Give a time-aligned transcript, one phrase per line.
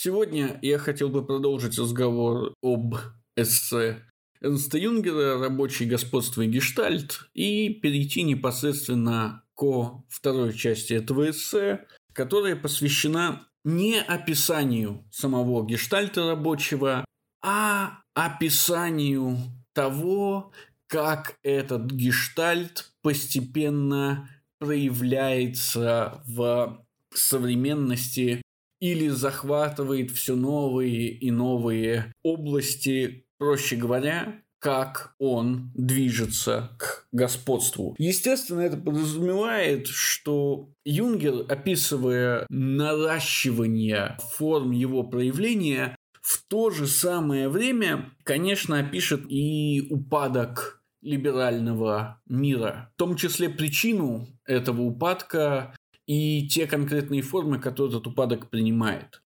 [0.00, 2.94] Сегодня я хотел бы продолжить разговор об
[3.34, 4.04] эссе
[4.40, 12.54] Эрнста Юнгера «Рабочий господство и гештальт» и перейти непосредственно ко второй части этого эссе, которая
[12.54, 17.04] посвящена не описанию самого гештальта рабочего,
[17.42, 19.36] а описанию
[19.72, 20.52] того,
[20.86, 24.30] как этот гештальт постепенно
[24.60, 28.42] проявляется в современности
[28.80, 37.94] или захватывает все новые и новые области, проще говоря, как он движется к господству.
[37.98, 48.10] Естественно, это подразумевает, что Юнгер, описывая наращивание форм его проявления, в то же самое время,
[48.22, 52.90] конечно, опишет и упадок либерального мира.
[52.96, 55.74] В том числе причину этого упадка
[56.08, 59.22] и те конкретные формы, которые этот упадок принимает.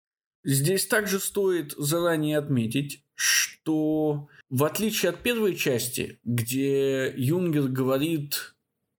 [0.45, 8.55] Здесь также стоит заранее отметить, что в отличие от первой части, где Юнгер говорит,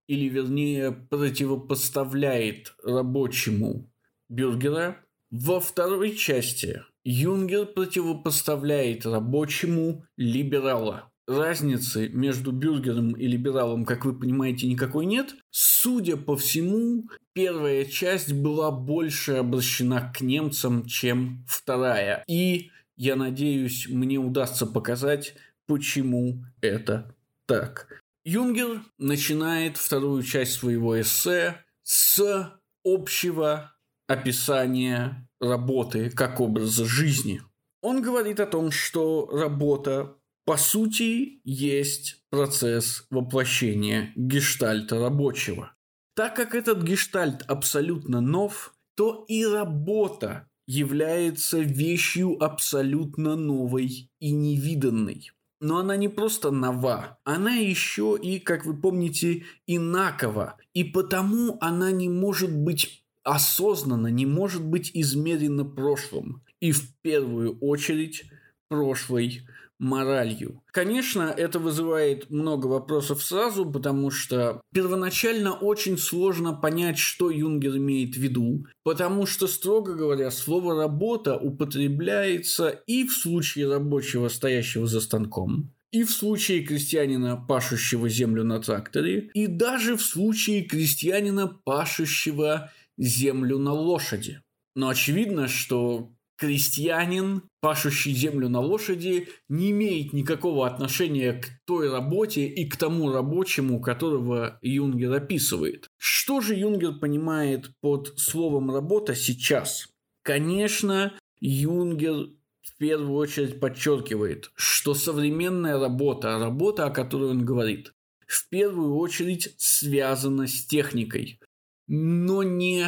[0.08, 3.88] или вернее противопоставляет рабочему
[4.28, 4.96] бюргера,
[5.30, 14.66] во второй части Юнгер противопоставляет рабочему либерала разницы между бюргером и либералом, как вы понимаете,
[14.66, 15.34] никакой нет.
[15.50, 17.04] Судя по всему,
[17.34, 22.24] первая часть была больше обращена к немцам, чем вторая.
[22.26, 25.34] И я надеюсь, мне удастся показать,
[25.66, 27.14] почему это
[27.46, 28.02] так.
[28.24, 32.52] Юнгер начинает вторую часть своего эссе с
[32.84, 33.72] общего
[34.06, 37.42] описания работы как образа жизни.
[37.80, 40.17] Он говорит о том, что работа
[40.48, 45.74] по сути, есть процесс воплощения гештальта рабочего.
[46.16, 55.32] Так как этот гештальт абсолютно нов, то и работа является вещью абсолютно новой и невиданной.
[55.60, 60.56] Но она не просто нова, она еще и, как вы помните, инакова.
[60.72, 66.42] И потому она не может быть осознанно, не может быть измерена прошлым.
[66.58, 68.24] И в первую очередь
[68.68, 69.42] прошлой
[69.78, 70.62] моралью.
[70.72, 78.14] Конечно, это вызывает много вопросов сразу, потому что первоначально очень сложно понять, что Юнгер имеет
[78.14, 85.00] в виду, потому что, строго говоря, слово «работа» употребляется и в случае рабочего, стоящего за
[85.00, 92.72] станком, и в случае крестьянина, пашущего землю на тракторе, и даже в случае крестьянина, пашущего
[92.98, 94.42] землю на лошади.
[94.74, 102.46] Но очевидно, что крестьянин, пашущий землю на лошади, не имеет никакого отношения к той работе
[102.46, 105.88] и к тому рабочему, которого Юнгер описывает.
[105.98, 109.88] Что же Юнгер понимает под словом «работа» сейчас?
[110.22, 112.28] Конечно, Юнгер
[112.62, 117.92] в первую очередь подчеркивает, что современная работа, работа, о которой он говорит,
[118.26, 121.40] в первую очередь связана с техникой,
[121.88, 122.86] но не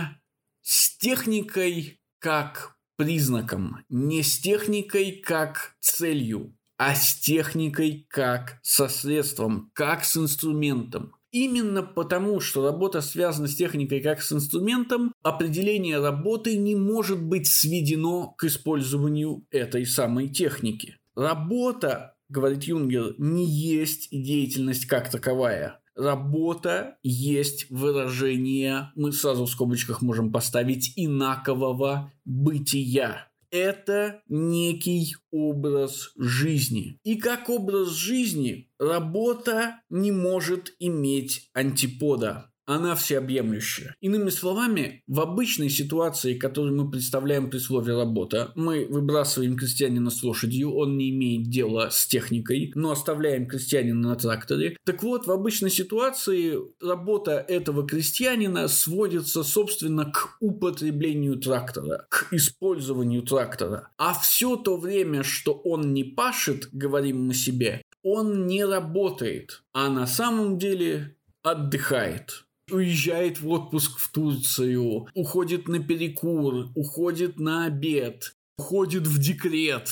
[0.63, 9.71] с техникой как признаком, не с техникой как целью, а с техникой как со средством,
[9.73, 11.15] как с инструментом.
[11.31, 17.47] Именно потому, что работа связана с техникой как с инструментом, определение работы не может быть
[17.47, 20.99] сведено к использованию этой самой техники.
[21.17, 25.81] Работа, говорит Юнгер, не есть деятельность как таковая.
[25.97, 33.29] Работа есть выражение, мы сразу в скобочках можем поставить, инакового бытия.
[33.51, 37.01] Это некий образ жизни.
[37.03, 43.97] И как образ жизни работа не может иметь антипода она всеобъемлющая.
[44.01, 50.23] Иными словами, в обычной ситуации, которую мы представляем при слове «работа», мы выбрасываем крестьянина с
[50.23, 54.77] лошадью, он не имеет дела с техникой, но оставляем крестьянина на тракторе.
[54.85, 63.23] Так вот, в обычной ситуации работа этого крестьянина сводится, собственно, к употреблению трактора, к использованию
[63.23, 63.89] трактора.
[63.99, 69.89] А все то время, что он не пашет, говорим мы себе, он не работает, а
[69.89, 78.35] на самом деле отдыхает уезжает в отпуск в Турцию, уходит на перекур, уходит на обед,
[78.59, 79.89] уходит в декрет.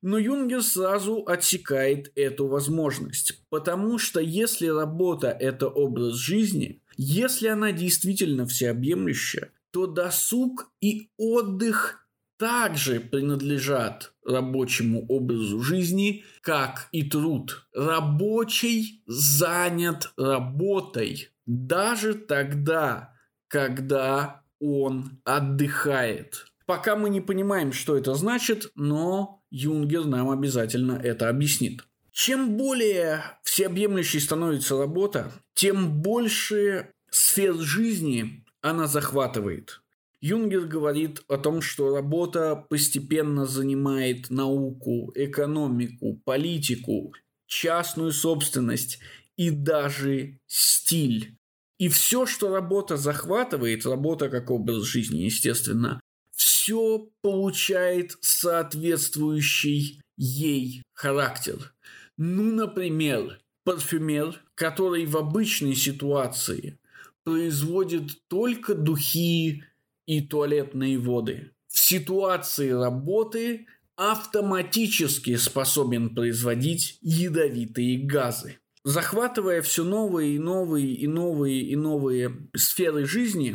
[0.00, 7.72] Но Юнгер сразу отсекает эту возможность, потому что если работа– это образ жизни, если она
[7.72, 12.08] действительно всеобъемлющая, то досуг и отдых
[12.38, 17.66] также принадлежат рабочему образу жизни, как и труд.
[17.74, 23.14] Рабочий занят работой, даже тогда,
[23.48, 26.44] когда он отдыхает.
[26.66, 31.84] Пока мы не понимаем, что это значит, но Юнгер нам обязательно это объяснит.
[32.12, 39.80] Чем более всеобъемлющей становится работа, тем больше сфер жизни она захватывает.
[40.20, 47.14] Юнгер говорит о том, что работа постепенно занимает науку, экономику, политику,
[47.46, 48.98] частную собственность
[49.36, 51.37] и даже стиль.
[51.78, 56.00] И все, что работа захватывает, работа как образ жизни, естественно,
[56.32, 61.72] все получает соответствующий ей характер.
[62.16, 66.78] Ну, например, парфюмер, который в обычной ситуации
[67.22, 69.62] производит только духи
[70.06, 71.52] и туалетные воды.
[71.68, 78.58] В ситуации работы автоматически способен производить ядовитые газы.
[78.88, 83.54] Захватывая все новые и новые и новые и новые сферы жизни,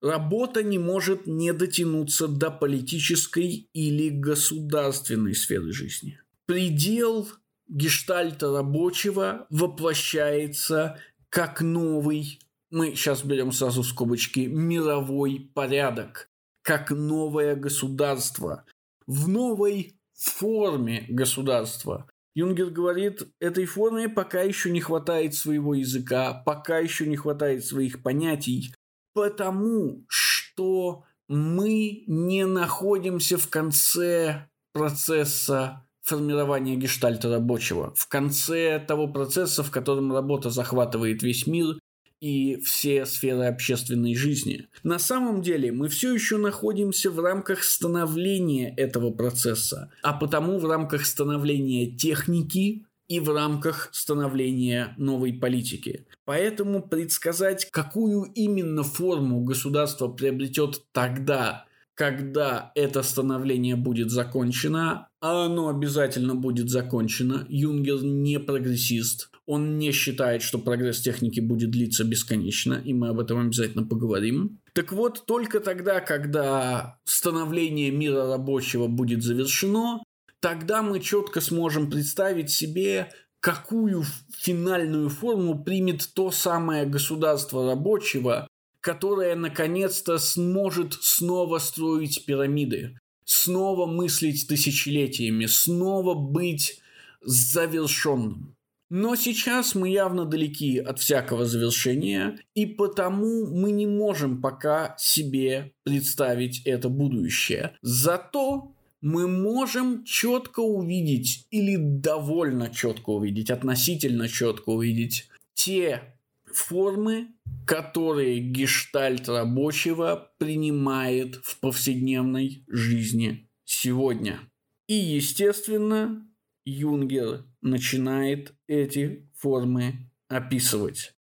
[0.00, 6.20] работа не может не дотянуться до политической или государственной сферы жизни.
[6.46, 7.26] Предел
[7.66, 10.96] гештальта рабочего воплощается
[11.28, 12.38] как новый,
[12.70, 16.30] мы сейчас берем сразу скобочки, мировой порядок,
[16.62, 18.64] как новое государство,
[19.08, 22.06] в новой форме государства.
[22.34, 28.02] Юнгер говорит, этой форме пока еще не хватает своего языка, пока еще не хватает своих
[28.02, 28.74] понятий,
[29.14, 39.62] потому что мы не находимся в конце процесса формирования гештальта рабочего, в конце того процесса,
[39.62, 41.78] в котором работа захватывает весь мир
[42.22, 44.68] и все сферы общественной жизни.
[44.84, 50.64] На самом деле мы все еще находимся в рамках становления этого процесса, а потому в
[50.64, 56.06] рамках становления техники и в рамках становления новой политики.
[56.24, 61.66] Поэтому предсказать, какую именно форму государство приобретет тогда,
[62.02, 69.92] когда это становление будет закончено, а оно обязательно будет закончено, Юнгер не прогрессист, он не
[69.92, 74.58] считает, что прогресс техники будет длиться бесконечно, и мы об этом обязательно поговорим.
[74.72, 80.02] Так вот, только тогда, когда становление мира рабочего будет завершено,
[80.40, 84.02] тогда мы четко сможем представить себе, какую
[84.36, 88.48] финальную форму примет то самое государство рабочего,
[88.82, 96.82] которое наконец-то сможет снова строить пирамиды, снова мыслить тысячелетиями, снова быть
[97.22, 98.56] завершенным.
[98.90, 105.72] Но сейчас мы явно далеки от всякого завершения, и потому мы не можем пока себе
[105.84, 107.72] представить это будущее.
[107.80, 116.16] Зато мы можем четко увидеть или довольно четко увидеть, относительно четко увидеть те
[116.54, 117.28] формы,
[117.66, 124.40] которые гештальт рабочего принимает в повседневной жизни сегодня.
[124.86, 126.26] И, естественно,
[126.64, 131.14] Юнгер начинает эти формы описывать.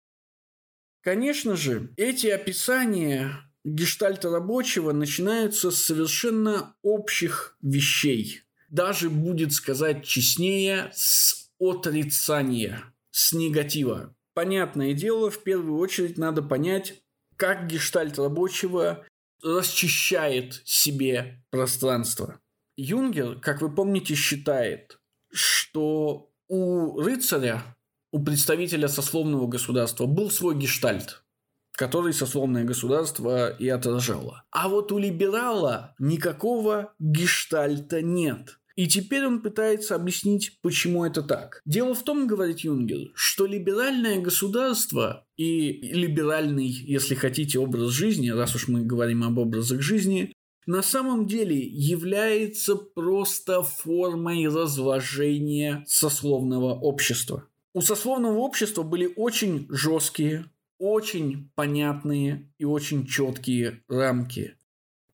[1.03, 3.33] Конечно же, эти описания
[3.65, 8.43] гештальта рабочего начинаются с совершенно общих вещей.
[8.69, 14.15] Даже будет сказать честнее, с отрицания, с негатива.
[14.39, 17.03] Понятное дело, в первую очередь надо понять,
[17.35, 19.05] как гештальт рабочего
[19.43, 22.39] расчищает себе пространство.
[22.77, 25.01] Юнгер, как вы помните, считает,
[25.33, 27.65] что у рыцаря,
[28.13, 31.25] у представителя сословного государства был свой гештальт,
[31.73, 34.45] который сословное государство и отражало.
[34.53, 38.61] А вот у либерала никакого гештальта нет.
[38.79, 41.61] И теперь он пытается объяснить, почему это так.
[41.65, 48.55] Дело в том, говорит Юнгер, что либеральное государство и либеральный, если хотите, образ жизни, раз
[48.55, 50.33] уж мы говорим об образах жизни,
[50.67, 57.49] на самом деле является просто формой разложения сословного общества.
[57.75, 60.45] У сословного общества были очень жесткие,
[60.79, 64.55] очень понятные и очень четкие рамки.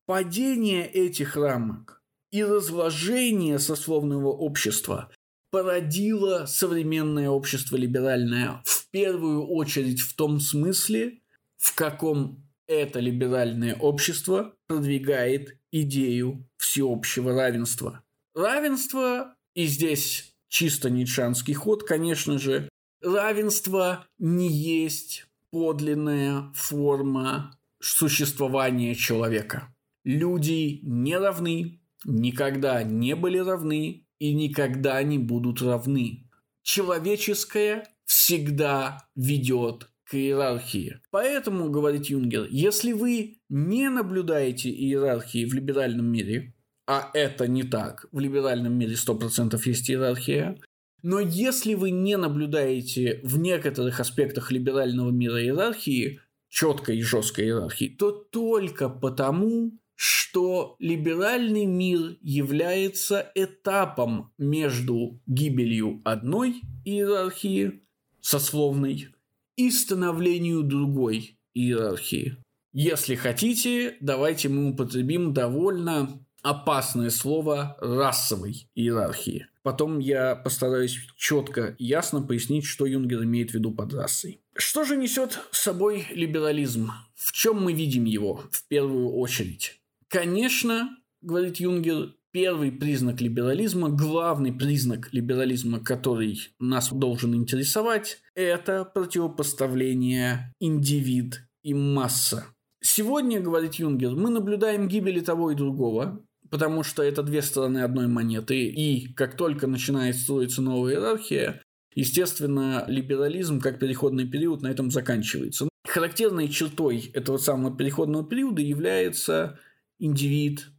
[0.05, 2.04] Падение этих рамок
[2.35, 5.09] и разложение сословного общества
[5.53, 11.21] породило современное общество либеральное в первую очередь в том смысле,
[11.59, 18.03] в каком это либеральное общество продвигает идею всеобщего равенства.
[18.35, 22.69] Равенство, и здесь чисто ницшанский ход, конечно же,
[23.01, 29.73] равенство не есть подлинная форма существования человека.
[30.03, 36.29] Люди не равны, никогда не были равны и никогда не будут равны.
[36.63, 41.01] Человеческое всегда ведет к иерархии.
[41.11, 46.55] Поэтому, говорит Юнгер, если вы не наблюдаете иерархии в либеральном мире,
[46.87, 50.59] а это не так, в либеральном мире 100% есть иерархия,
[51.03, 57.89] но если вы не наблюдаете в некоторых аспектах либерального мира иерархии, четкой и жесткой иерархии,
[57.89, 67.83] то только потому, что либеральный мир является этапом между гибелью одной иерархии,
[68.21, 69.09] сословной,
[69.57, 72.37] и становлению другой иерархии.
[72.73, 79.47] Если хотите, давайте мы употребим довольно опасное слово расовой иерархии.
[79.63, 84.41] Потом я постараюсь четко и ясно пояснить, что Юнгер имеет в виду под расой.
[84.57, 86.91] Что же несет с собой либерализм?
[87.15, 89.81] В чем мы видим его в первую очередь?
[90.15, 100.53] Конечно, говорит Юнгер, первый признак либерализма, главный признак либерализма, который нас должен интересовать, это противопоставление
[100.61, 102.47] индивид и масса.
[102.81, 108.07] Сегодня, говорит Юнгер, мы наблюдаем гибели того и другого, потому что это две стороны одной
[108.07, 111.61] монеты, и как только начинает строиться новая иерархия,
[111.97, 115.69] естественно, либерализм как переходный период на этом заканчивается.
[115.85, 119.59] Характерной чертой этого самого переходного периода является
[120.05, 120.71] индивид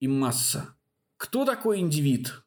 [0.00, 0.74] и масса.
[1.16, 2.42] Кто такой индивид?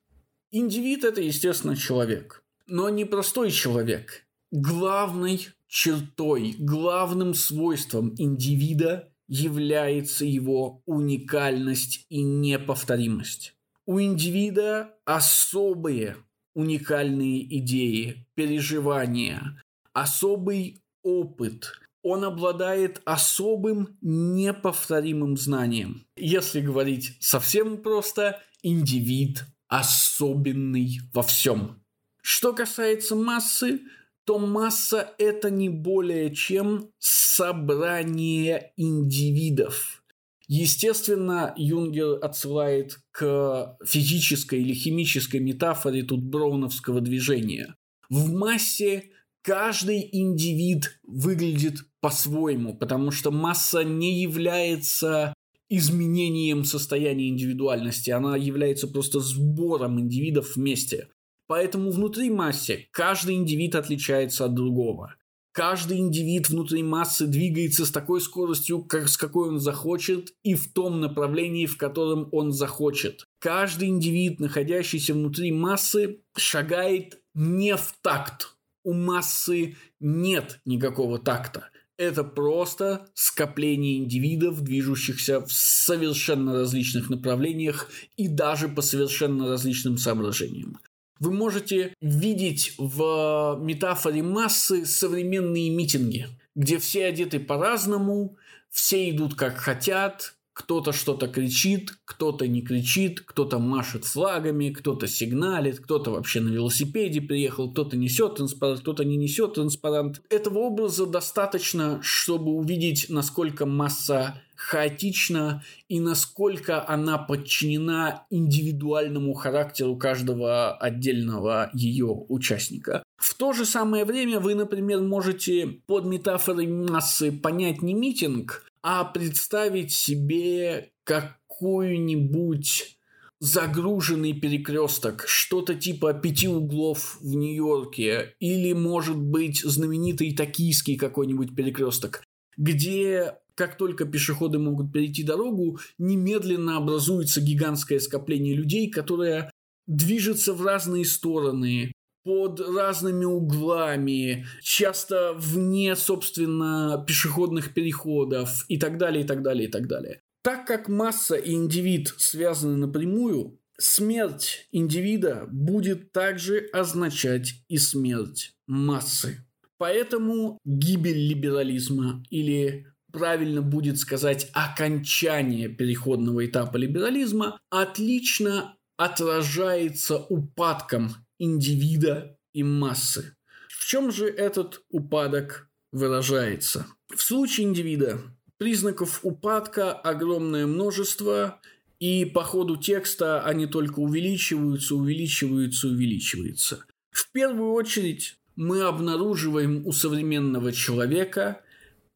[0.51, 2.43] Индивид– это, естественно, человек.
[2.67, 4.27] Но не простой человек.
[4.51, 13.55] Главной чертой, главным свойством индивида является его уникальность и неповторимость.
[13.85, 16.17] У индивида особые
[16.53, 19.63] уникальные идеи, переживания,
[19.93, 21.71] особый опыт.
[22.07, 26.05] Он обладает особым неповторимым знанием.
[26.15, 31.81] Если говорить совсем просто, индивид особенный во всем.
[32.21, 33.79] Что касается массы,
[34.23, 40.03] то масса– это не более чем собрание индивидов.
[40.47, 47.73] Естественно, Юнгер отсылает к физической или химической метафоре тут броуновского движения.
[48.09, 49.09] В массе
[49.45, 55.35] каждый индивид выглядит по-своему, потому что масса не является
[55.69, 61.09] изменением состояния индивидуальности, она является просто сбором индивидов вместе.
[61.47, 65.15] Поэтому внутри массы каждый индивид отличается от другого.
[65.51, 70.73] Каждый индивид внутри массы двигается с такой скоростью, как, с какой он захочет, и в
[70.73, 73.23] том направлении, в котором он захочет.
[73.39, 78.54] Каждый индивид, находящийся внутри массы, шагает не в такт.
[78.85, 81.69] У массы нет никакого такта.
[81.97, 90.77] Это просто скопление индивидов, движущихся в совершенно различных направлениях и даже по совершенно различным соображениям.
[91.19, 98.37] Вы можете видеть в метафоре массы современные митинги, где все одеты по-разному,
[98.69, 105.81] все идут как хотят, кто-то что-то кричит, кто-то не кричит, кто-то машет флагами, кто-то сигналит,
[105.81, 110.21] кто-то вообще на велосипеде приехал, кто-то несет транспарант, кто-то не несет транспарант.
[110.29, 120.73] Этого образа достаточно, чтобы увидеть, насколько масса хаотична и насколько она подчинена индивидуальному характеру каждого
[120.73, 123.03] отдельного ее участника.
[123.17, 129.03] В то же самое время вы, например, можете под метафорой массы понять не митинг, а
[129.03, 132.99] представить себе какую-нибудь
[133.39, 142.21] загруженный перекресток, что-то типа пяти углов в Нью-Йорке, или, может быть, знаменитый токийский какой-нибудь перекресток,
[142.57, 149.49] где как только пешеходы могут перейти дорогу, немедленно образуется гигантское скопление людей, которое
[149.87, 151.91] движется в разные стороны,
[152.25, 159.71] под разными углами, часто вне, собственно, пешеходных переходов и так далее, и так далее, и
[159.71, 160.21] так далее.
[160.43, 169.45] Так как масса и индивид связаны напрямую, смерть индивида будет также означать и смерть массы.
[169.77, 182.37] Поэтому гибель либерализма или правильно будет сказать окончание переходного этапа либерализма отлично отражается упадком индивида
[182.53, 183.35] и массы.
[183.69, 186.87] В чем же этот упадок выражается?
[187.13, 188.21] В случае индивида
[188.57, 191.59] признаков упадка огромное множество,
[191.99, 196.85] и по ходу текста они только увеличиваются, увеличиваются, увеличиваются.
[197.11, 201.61] В первую очередь мы обнаруживаем у современного человека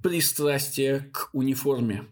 [0.02, 2.06] пристрастие к униформе.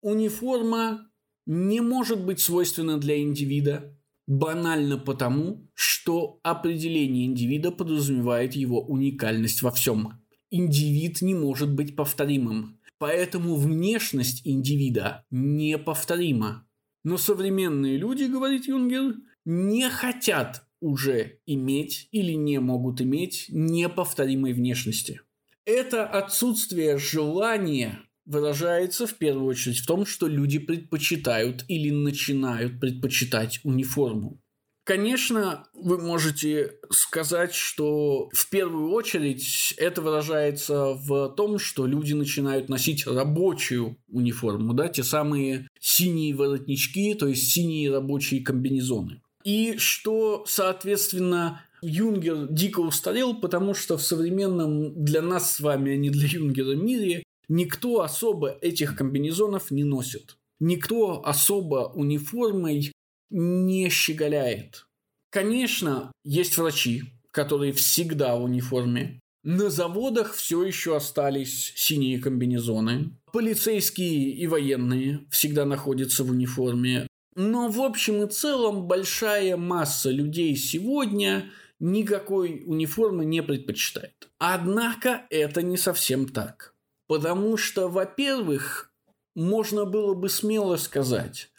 [0.00, 1.08] Униформа
[1.46, 3.97] не может быть свойственна для индивида,
[4.28, 10.12] банально потому, что определение индивида подразумевает его уникальность во всем.
[10.50, 12.78] индивид не может быть повторимым.
[12.98, 16.66] Поэтому внешность индивида неповторима.
[17.04, 25.20] Но современные люди, говорит Юнгер, не хотят уже иметь или не могут иметь неповторимой внешности.
[25.64, 33.60] Это отсутствие желания выражается в первую очередь в том, что люди предпочитают или начинают предпочитать
[33.64, 34.38] униформу.
[34.84, 42.70] Конечно, вы можете сказать, что в первую очередь это выражается в том, что люди начинают
[42.70, 49.20] носить рабочую униформу, да, те самые синие воротнички, то есть синие рабочие комбинезоны.
[49.44, 55.96] И что, соответственно, Юнгер дико устарел, потому что в современном для нас с вами, а
[55.96, 60.36] не для Юнгера мире, никто особо этих комбинезонов не носит.
[60.60, 62.92] Никто особо униформой
[63.30, 64.86] не щеголяет.
[65.30, 69.20] Конечно, есть врачи, которые всегда в униформе.
[69.44, 73.12] На заводах все еще остались синие комбинезоны.
[73.32, 77.06] Полицейские и военные всегда находятся в униформе.
[77.36, 84.28] Но в общем и целом большая масса людей сегодня никакой униформы не предпочитает.
[84.38, 86.74] Однако это не совсем так.
[87.08, 88.92] Потому что, во-первых,
[89.34, 91.50] можно было бы смело сказать,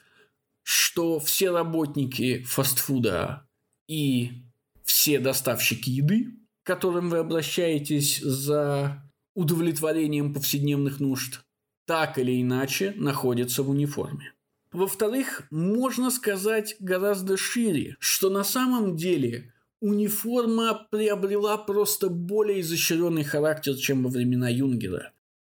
[0.63, 3.47] что все работники фастфуда
[3.87, 4.43] и
[4.83, 9.03] все доставщики еды, к которым вы обращаетесь за
[9.33, 11.41] удовлетворением повседневных нужд,
[11.85, 14.33] так или иначе находятся в униформе.
[14.71, 23.75] Во-вторых, можно сказать гораздо шире, что на самом деле униформа приобрела просто более изощренный характер,
[23.75, 25.11] чем во времена Юнгера.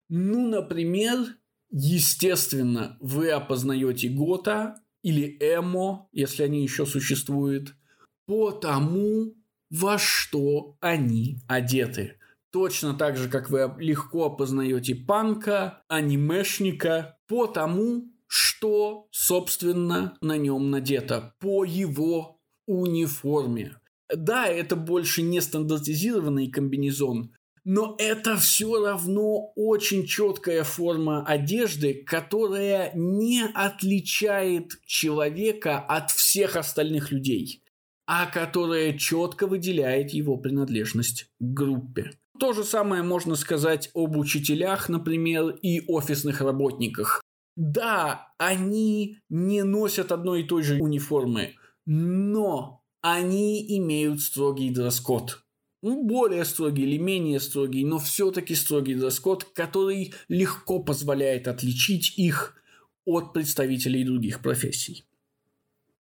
[0.09, 1.37] Ну, например,
[1.71, 7.75] естественно, вы опознаете Гота или Эмо, если они еще существуют,
[8.27, 9.35] по тому,
[9.71, 12.19] во что они одеты.
[12.51, 20.71] Точно так же, как вы легко опознаете панка, анимешника, по тому, что, собственно, на нем
[20.71, 23.77] надето, по его униформе.
[24.15, 27.36] Да, это больше не стандартизированный комбинезон,
[27.67, 37.11] но это все равно очень четкая форма одежды, которая не отличает человека от всех остальных
[37.11, 37.65] людей,
[38.07, 42.13] а которая четко выделяет его принадлежность к группе.
[42.39, 47.21] То же самое можно сказать об учителях, например, и офисных работниках.
[47.57, 55.43] Да, они не носят одной и той же униформы, но они имеют строгий дресс-код
[55.87, 62.61] ну, более строгий или менее строгий, но все-таки строгий дресс-код, который легко позволяет отличить их
[63.05, 65.05] от представителей других профессий.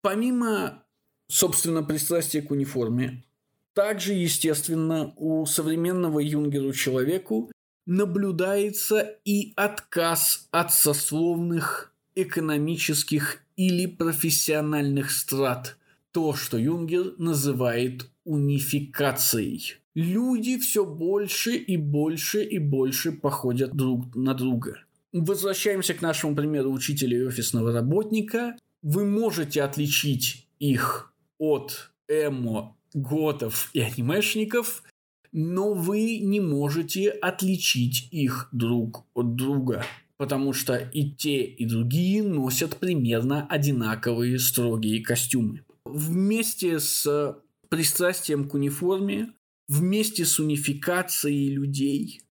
[0.02, 0.86] Помимо,
[1.28, 3.26] собственно, пристрастия к униформе,
[3.74, 7.52] также, естественно, у современного юнгеру человеку
[7.86, 15.78] наблюдается и отказ от сословных, экономических или профессиональных страт,
[16.14, 19.78] то, что Юнгер называет унификацией.
[19.96, 24.80] Люди все больше и больше и больше походят друг на друга.
[25.12, 28.56] Возвращаемся к нашему примеру учителя и офисного работника.
[28.82, 34.84] Вы можете отличить их от эмо, готов и анимешников,
[35.32, 39.84] но вы не можете отличить их друг от друга,
[40.18, 45.62] потому что и те, и другие носят примерно одинаковые строгие костюмы.
[45.96, 47.38] Вместе с
[47.70, 49.32] пристрастием к униформе,
[49.68, 52.22] вместе с унификацией людей,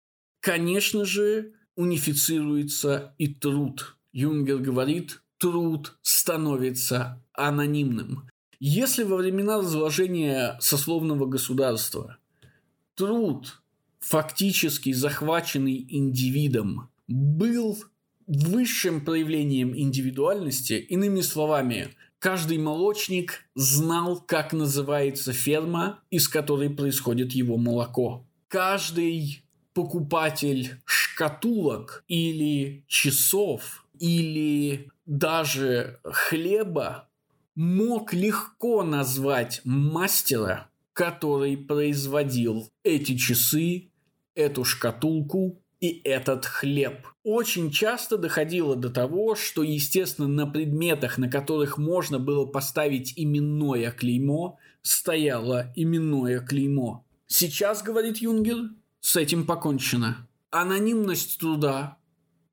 [0.41, 3.97] конечно же, унифицируется и труд.
[4.13, 8.29] Юнгер говорит, труд становится анонимным.
[8.59, 12.19] Если во времена разложения сословного государства
[12.97, 13.63] труд,
[14.01, 17.79] фактически захваченный индивидом, был
[18.27, 27.57] высшим проявлением индивидуальности, иными словами, Каждый молочник знал, как называется ферма, из которой происходит его
[27.57, 28.25] молоко.
[28.47, 29.43] Каждый
[29.75, 37.09] покупатель шкатулок или часов или даже хлеба
[37.57, 43.91] мог легко назвать мастера, который производил эти часы,
[44.37, 47.09] эту шкатулку и этот хлеб.
[47.25, 53.91] Очень часто доходило до того, что, естественно, на предметах, на которых можно было поставить именное
[53.91, 57.05] клеймо, стояло именное клеймо.
[57.27, 60.29] Сейчас, говорит Юнгер, с этим покончено.
[60.51, 61.99] Анонимность труда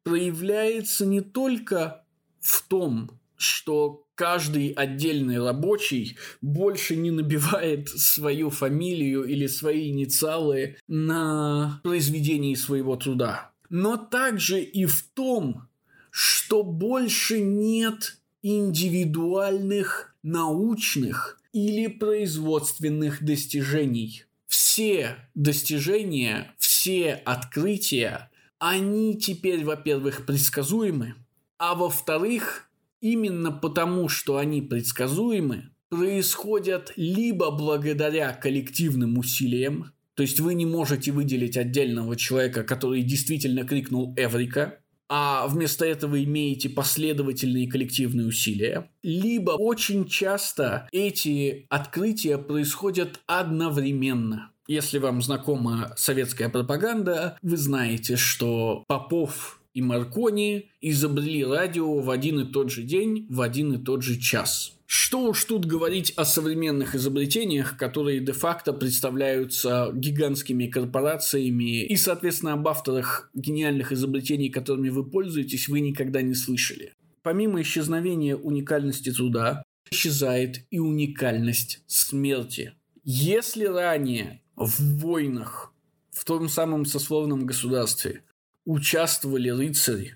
[0.03, 2.03] проявляется не только
[2.39, 11.79] в том, что каждый отдельный рабочий больше не набивает свою фамилию или свои инициалы на
[11.83, 13.51] произведении своего труда.
[13.69, 15.69] Но также и в том,
[16.11, 24.25] что больше нет индивидуальных научных или производственных достижений.
[24.47, 31.15] Все достижения, все открытия, они теперь, во-первых, предсказуемы,
[31.57, 32.68] а во-вторых,
[33.01, 41.11] именно потому, что они предсказуемы, происходят либо благодаря коллективным усилиям, то есть вы не можете
[41.11, 49.51] выделить отдельного человека, который действительно крикнул «Эврика», а вместо этого имеете последовательные коллективные усилия, либо
[49.51, 54.51] очень часто эти открытия происходят одновременно.
[54.67, 62.39] Если вам знакома советская пропаганда, вы знаете, что Попов и Маркони изобрели радио в один
[62.39, 64.75] и тот же день, в один и тот же час.
[64.85, 72.67] Что уж тут говорить о современных изобретениях, которые де-факто представляются гигантскими корпорациями, и, соответственно, об
[72.67, 76.93] авторах гениальных изобретений, которыми вы пользуетесь, вы никогда не слышали.
[77.21, 82.73] Помимо исчезновения уникальности труда, исчезает и уникальность смерти.
[83.03, 85.71] Если ранее в войнах,
[86.11, 88.23] в том самом сословном государстве,
[88.69, 90.15] участвовали рыцари,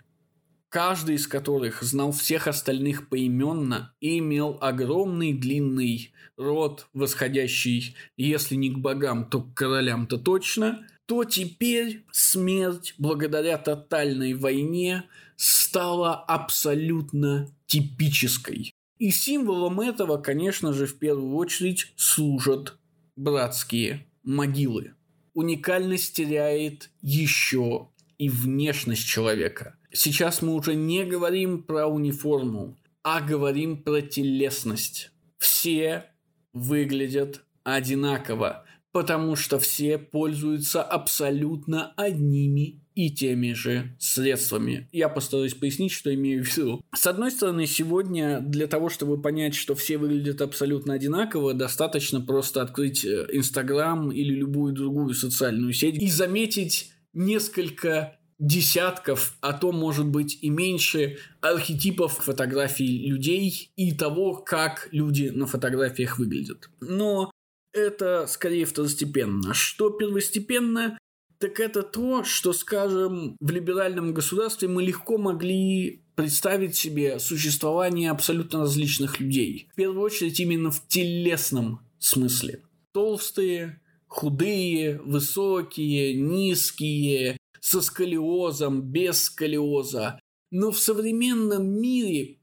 [0.70, 8.70] каждый из которых знал всех остальных поименно и имел огромный длинный род, восходящий, если не
[8.70, 18.72] к богам, то к королям-то точно, то теперь смерть, благодаря тотальной войне, стала абсолютно типической.
[19.00, 22.78] И символом этого, конечно же, в первую очередь служат
[23.16, 24.94] братские могилы.
[25.34, 27.90] Уникальность теряет еще
[28.24, 29.76] и внешность человека.
[29.92, 35.12] Сейчас мы уже не говорим про униформу, а говорим про телесность.
[35.40, 36.06] Все
[36.54, 44.88] выглядят одинаково, потому что все пользуются абсолютно одними и теми же средствами.
[44.94, 46.82] Я постараюсь пояснить, что имею в виду.
[46.96, 52.62] С одной стороны, сегодня для того, чтобы понять, что все выглядят абсолютно одинаково, достаточно просто
[52.62, 60.08] открыть э, Инстаграм или любую другую социальную сеть и заметить несколько десятков, а то, может
[60.08, 66.70] быть, и меньше архетипов фотографий людей и того, как люди на фотографиях выглядят.
[66.82, 67.32] Но
[67.74, 69.54] это скорее второстепенно.
[69.54, 70.98] Что первостепенно,
[71.40, 78.62] так это то, что, скажем, в либеральном государстве мы легко могли представить себе существование абсолютно
[78.62, 79.68] различных людей.
[79.74, 82.64] В первую очередь именно в телесном смысле.
[82.92, 83.82] Толстые,
[84.14, 90.20] худые, высокие, низкие, со сколиозом, без сколиоза.
[90.52, 92.38] Но в современном мире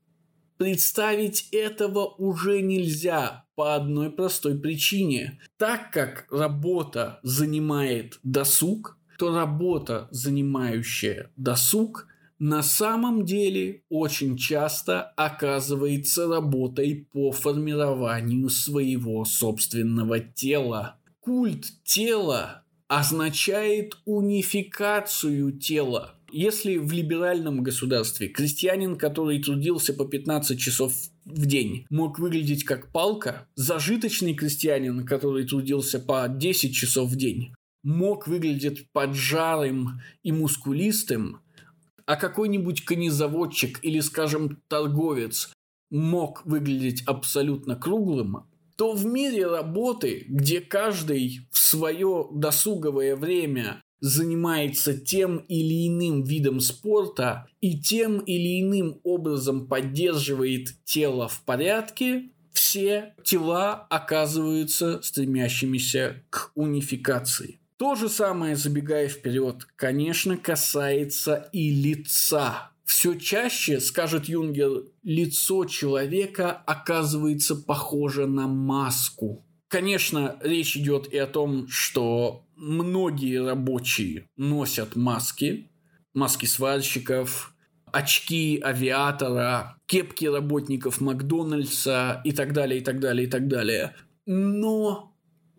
[0.56, 5.38] представить этого уже нельзя по одной простой причине.
[5.58, 12.08] Так как работа занимает досуг, то работа, занимающая досуг,
[12.40, 20.99] на самом деле очень часто оказывается работой по формированию своего собственного тела
[21.30, 26.16] культ тела означает унификацию тела.
[26.32, 30.92] Если в либеральном государстве крестьянин, который трудился по 15 часов
[31.24, 37.54] в день, мог выглядеть как палка, зажиточный крестьянин, который трудился по 10 часов в день,
[37.84, 41.42] мог выглядеть поджарым и мускулистым,
[42.06, 45.52] а какой-нибудь конезаводчик или, скажем, торговец
[45.92, 54.96] мог выглядеть абсолютно круглым, то в мире работы, где каждый в свое досуговое время занимается
[54.96, 63.12] тем или иным видом спорта и тем или иным образом поддерживает тело в порядке, все
[63.22, 67.60] тела оказываются стремящимися к унификации.
[67.76, 76.50] То же самое, забегая вперед, конечно, касается и лица все чаще, скажет Юнгер, лицо человека
[76.50, 79.46] оказывается похоже на маску.
[79.68, 85.70] Конечно, речь идет и о том, что многие рабочие носят маски,
[86.14, 87.54] маски сварщиков,
[87.92, 93.94] очки авиатора, кепки работников Макдональдса и так далее, и так далее, и так далее.
[94.26, 95.09] Но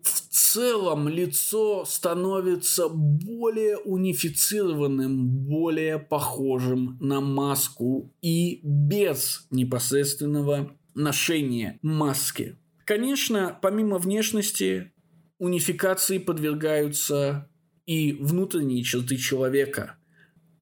[0.02, 12.56] в целом лицо становится более унифицированным, более похожим на маску и без непосредственного ношения маски.
[12.84, 14.92] Конечно, помимо внешности,
[15.38, 17.48] унификации подвергаются
[17.86, 19.96] и внутренние черты человека.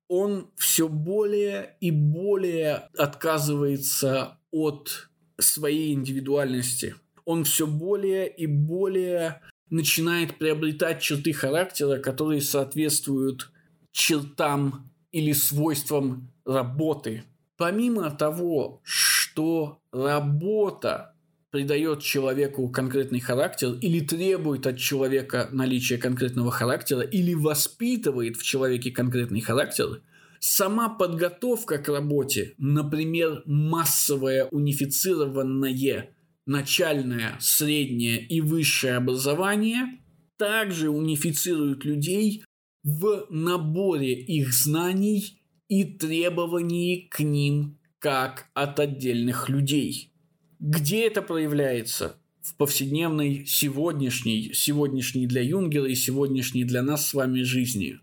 [0.08, 6.96] Он все более и более отказывается от своей индивидуальности.
[7.30, 9.40] Он все более и более
[9.70, 13.52] начинает приобретать черты характера, которые соответствуют
[13.92, 17.22] чертам или свойствам работы.
[17.56, 21.14] Помимо того, что работа
[21.52, 28.90] придает человеку конкретный характер или требует от человека наличия конкретного характера или воспитывает в человеке
[28.90, 30.02] конкретный характер,
[30.40, 36.10] сама подготовка к работе, например, массовое унифицированное
[36.46, 40.00] начальное, среднее и высшее образование,
[40.36, 42.44] также унифицируют людей
[42.82, 50.12] в наборе их знаний и требований к ним как от отдельных людей.
[50.58, 52.16] Где это проявляется?
[52.42, 57.98] В повседневной сегодняшней, сегодняшней для Юнгера и сегодняшней для нас с вами жизни.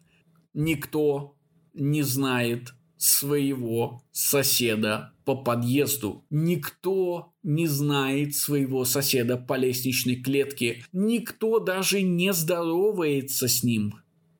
[0.53, 1.35] Никто
[1.73, 6.25] не знает своего соседа по подъезду.
[6.29, 10.83] Никто не знает своего соседа по лестничной клетке.
[10.91, 13.95] Никто даже не здоровается с ним.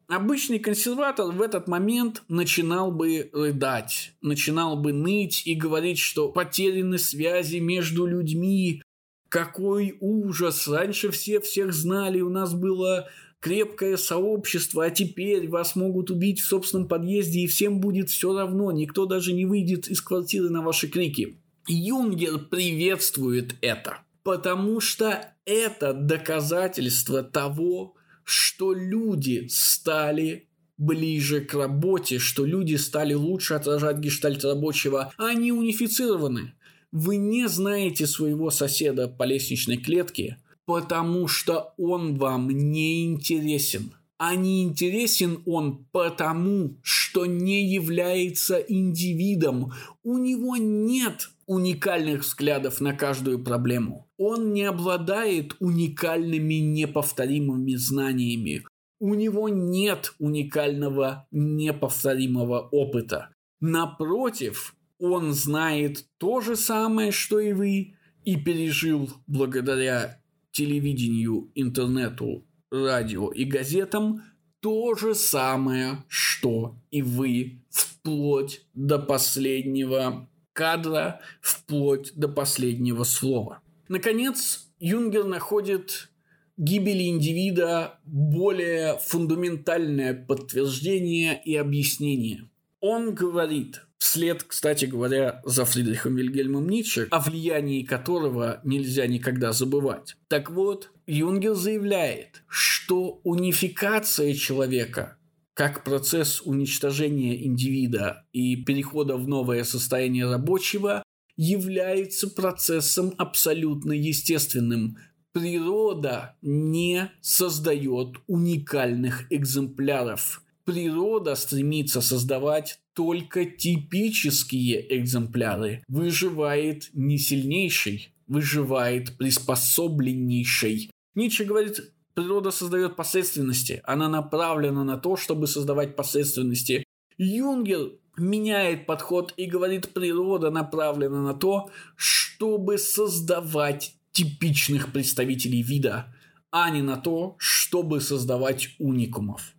[0.07, 6.97] Обычный консерватор в этот момент начинал бы рыдать, начинал бы ныть и говорить, что потеряны
[6.97, 8.81] связи между людьми,
[9.27, 13.09] какой ужас, раньше все всех знали, у нас было
[13.47, 18.73] крепкое сообщество, а теперь вас могут убить в собственном подъезде, и всем будет все равно,
[18.73, 21.38] никто даже не выйдет из квартиры на ваши крики.
[21.65, 32.45] Юнгер приветствует это, потому что это доказательство того, что люди стали ближе к работе, что
[32.45, 36.53] люди стали лучше отражать гештальт рабочего, они унифицированы.
[36.91, 43.93] Вы не знаете своего соседа по лестничной клетке, потому что он вам не интересен.
[44.19, 49.71] А не интересен он потому, что не является индивидом.
[50.03, 54.08] У него нет уникальных взглядов на каждую проблему.
[54.17, 58.63] Он не обладает уникальными неповторимыми знаниями.
[58.99, 63.30] У него нет уникального неповторимого опыта.
[63.62, 67.93] Напротив, он знает то же самое, что и вы,
[68.25, 70.19] и пережил благодаря
[70.57, 74.23] телевидению, интернету, радио и газетам
[74.59, 83.61] то же самое, что и вы, вплоть до последнего кадра, вплоть до последнего слова.
[83.87, 86.09] Наконец, Юнгер находит
[86.57, 92.49] гибели индивида более фундаментальное подтверждение и объяснение.
[92.79, 100.15] Он говорит, вслед, кстати говоря, за Фридрихом Вильгельмом Ницше, о влиянии которого нельзя никогда забывать.
[100.27, 105.17] Так вот, Юнгер заявляет, что унификация человека
[105.57, 111.01] как процесс уничтожения индивида и перехода в новое состояние рабочего
[111.36, 114.97] является процессом абсолютно естественным.
[115.31, 120.43] Природа не создает уникальных экземпляров.
[120.67, 125.82] Природа стремится создавать только типические экземпляры.
[125.88, 130.91] Выживает не сильнейший, выживает приспособленнейший.
[131.15, 136.84] Ницше говорит, природа создает посредственности, она направлена на то, чтобы создавать посредственности.
[137.17, 146.13] Юнгер меняет подход и говорит, природа направлена на то, чтобы создавать типичных представителей вида,
[146.51, 149.53] а не на то, чтобы создавать уникумов.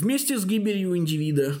[0.00, 1.56] Вместе с гибелью индивида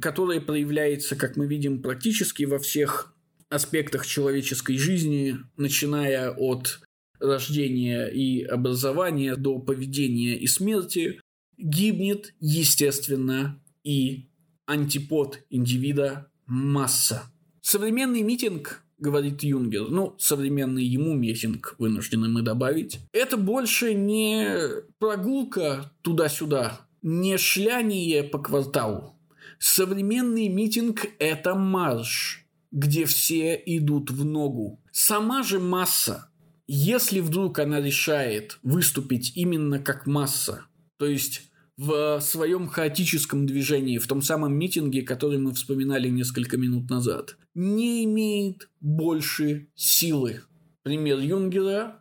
[0.00, 3.14] которое проявляется, как мы видим, практически во всех
[3.48, 6.80] аспектах человеческой жизни, начиная от
[7.18, 11.20] рождения и образования до поведения и смерти,
[11.56, 14.28] гибнет, естественно, и
[14.66, 17.24] антипод индивида– масса.
[17.60, 24.58] Современный митинг, говорит Юнгер, ну, современный ему митинг, вынуждены мы добавить, это больше не
[24.98, 29.18] прогулка туда-сюда, не шляние по кварталу,
[29.58, 34.80] Современный митинг– это марш, где все идут в ногу.
[34.92, 36.30] Сама же масса,
[36.68, 44.06] если вдруг она решает выступить именно как масса, то есть в своем хаотическом движении, в
[44.06, 50.42] том самом митинге, который мы вспоминали несколько минут назад, не имеет больше силы.
[50.84, 52.00] Пример Юнгера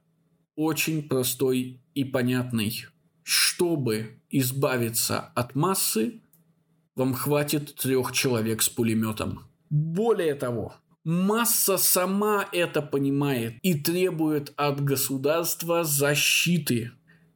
[0.55, 2.86] очень простой и понятный.
[3.23, 6.21] Чтобы избавиться от массы,
[6.95, 9.45] вам хватит трех человек с пулеметом.
[9.69, 16.91] Более того, масса сама это понимает и требует от государства защиты.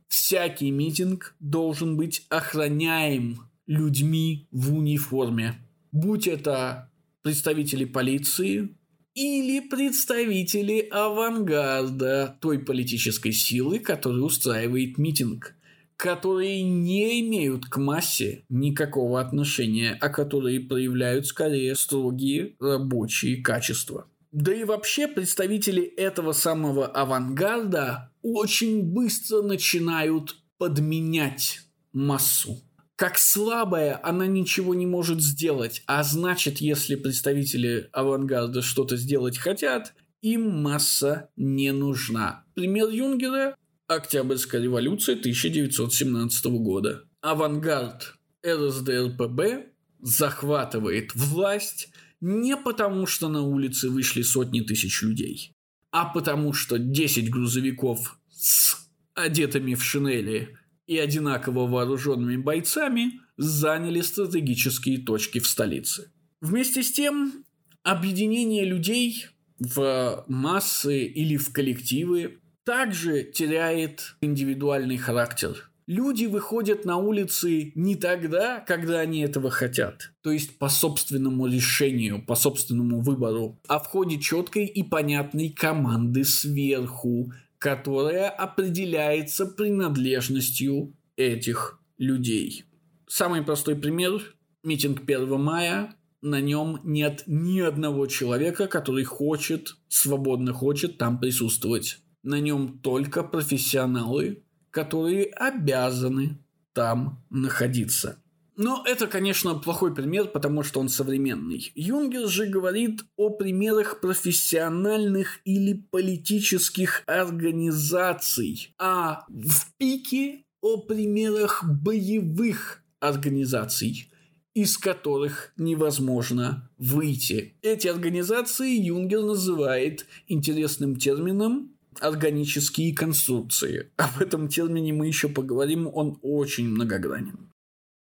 [0.07, 5.55] Всякий митинг должен быть охраняем людьми в униформе.
[5.91, 8.75] Будь это представители полиции,
[9.13, 15.55] или представители авангарда той политической силы, которая устраивает митинг,
[16.01, 24.07] которые не имеют к массе никакого отношения, а которые проявляют скорее строгие рабочие качества.
[24.31, 31.59] Да и вообще представители этого самого авангарда очень быстро начинают подменять
[31.93, 32.63] массу.
[32.95, 39.93] Как слабая, она ничего не может сделать, а значит, если представители авангарда что-то сделать хотят,
[40.23, 42.43] им масса не нужна.
[42.55, 43.55] Пример Юнгера–
[43.95, 47.03] Октябрьская революция 1917 года.
[47.19, 49.65] Авангард РСДРПБ
[49.99, 51.89] захватывает власть
[52.21, 55.53] не потому, что на улице вышли сотни тысяч людей,
[55.91, 58.77] а потому, что 10 грузовиков с
[59.13, 66.13] одетыми в шинели и одинаково вооруженными бойцами заняли стратегические точки в столице.
[66.39, 67.43] Вместе с тем,
[67.83, 69.27] объединение людей
[69.59, 75.69] в массы или в коллективы также теряет индивидуальный характер.
[75.87, 82.23] Люди выходят на улицы не тогда, когда они этого хотят, то есть по собственному решению,
[82.25, 91.79] по собственному выбору, а в ходе четкой и понятной команды сверху, которая определяется принадлежностью этих
[91.97, 92.65] людей.
[93.07, 95.95] Самый простой пример– митинг 1 мая.
[96.21, 101.99] На нем нет ни одного человека, который хочет, свободно хочет там присутствовать.
[102.23, 106.37] На нем только профессионалы, которые обязаны
[106.73, 108.21] там находиться.
[108.57, 111.71] Но это, конечно, плохой пример, потому что он современный.
[111.73, 122.83] Юнгер же говорит о примерах профессиональных или политических организаций, а в пике о примерах боевых
[122.99, 124.11] организаций,
[124.53, 127.55] из которых невозможно выйти.
[127.61, 133.91] Эти организации Юнгер называет интересным термином органические конструкции.
[133.97, 137.51] Об этом термине мы еще поговорим, он очень многогранен.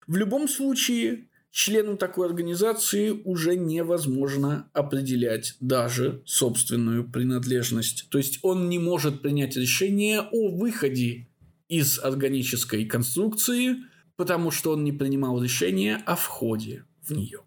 [0.08, 8.10] В любом случае, члену такой организации уже невозможно определять даже собственную принадлежность.
[8.10, 11.28] То есть он не может принять решение о выходе
[11.68, 13.78] из органической конструкции,
[14.16, 17.42] потому что он не принимал решение о входе в нее.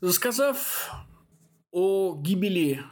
[0.00, 0.90] Рассказав
[1.70, 2.82] о гибели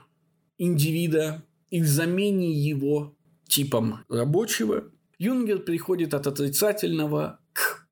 [0.59, 3.17] индивида и замене его
[3.49, 4.85] типом рабочего,
[5.19, 7.41] Юнгер приходит от отрицательного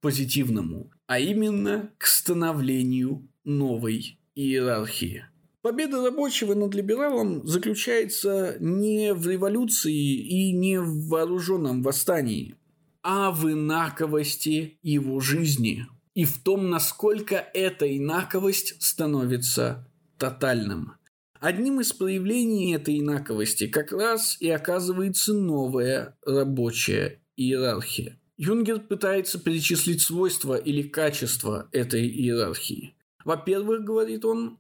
[0.01, 5.25] позитивному, а именно к становлению новой иерархии.
[5.63, 12.55] Победа рабочего над либералом заключается не в революции и не в вооруженном восстании,
[13.03, 20.93] а в инаковости его жизни и в том, насколько эта инаковость становится тотальным.
[21.45, 28.19] Одним из проявлений этой инаковости как раз и оказывается новая рабочая иерархия.
[28.39, 32.97] Юнгер пытается перечислить свойства или качества этой иерархии.
[33.27, 34.59] Во-первых, говорит он,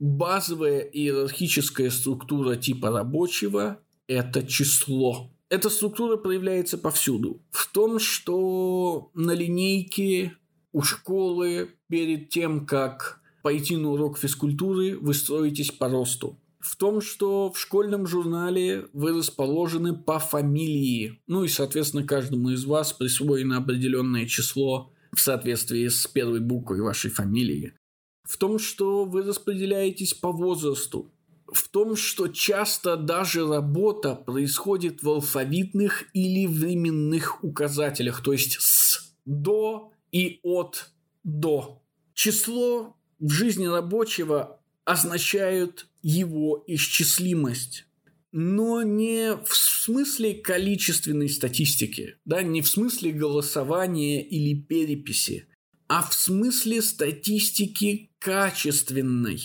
[0.00, 5.30] базовая иерархическая структура типа рабочего– это число.
[5.50, 7.44] Эта структура проявляется повсюду.
[7.52, 10.32] В том, что на линейке
[10.72, 17.02] у школы перед тем, как пойти на урок физкультуры, вы строитесь по росту в том,
[17.02, 21.20] что в школьном журнале вы расположены по фамилии.
[21.26, 27.10] Ну и, соответственно, каждому из вас присвоено определенное число в соответствии с первой буквой вашей
[27.10, 27.74] фамилии.
[28.22, 31.12] В том, что вы распределяетесь по возрасту.
[31.52, 39.14] В том, что часто даже работа происходит в алфавитных или временных указателях, то есть с,
[39.26, 40.90] до и от
[41.22, 41.82] до.
[42.14, 47.86] Число в жизни рабочего означают его исчислимость,
[48.32, 55.46] но не в смысле количественной статистики, да, не в смысле голосования или переписи,
[55.88, 59.40] а в смысле статистики качественной.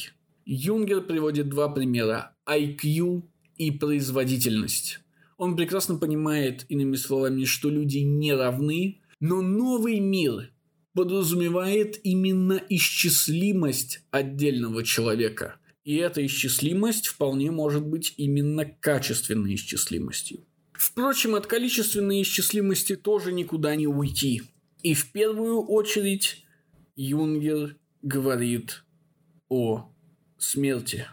[0.46, 3.24] Юнгер приводит два примера– IQ
[3.58, 5.00] и производительность.
[5.38, 10.52] Он прекрасно понимает, иными словами, что люди не равны, но новый мир
[10.94, 15.58] подразумевает именно исчислимость отдельного человека.
[15.84, 20.46] И эта исчислимость вполне может быть именно качественной исчислимостью.
[20.74, 24.44] Впрочем, от количественной исчислимости тоже никуда не уйти.
[24.82, 26.46] И в первую очередь
[26.96, 28.84] Юнгер говорит
[29.50, 29.92] о
[30.38, 31.08] смерти.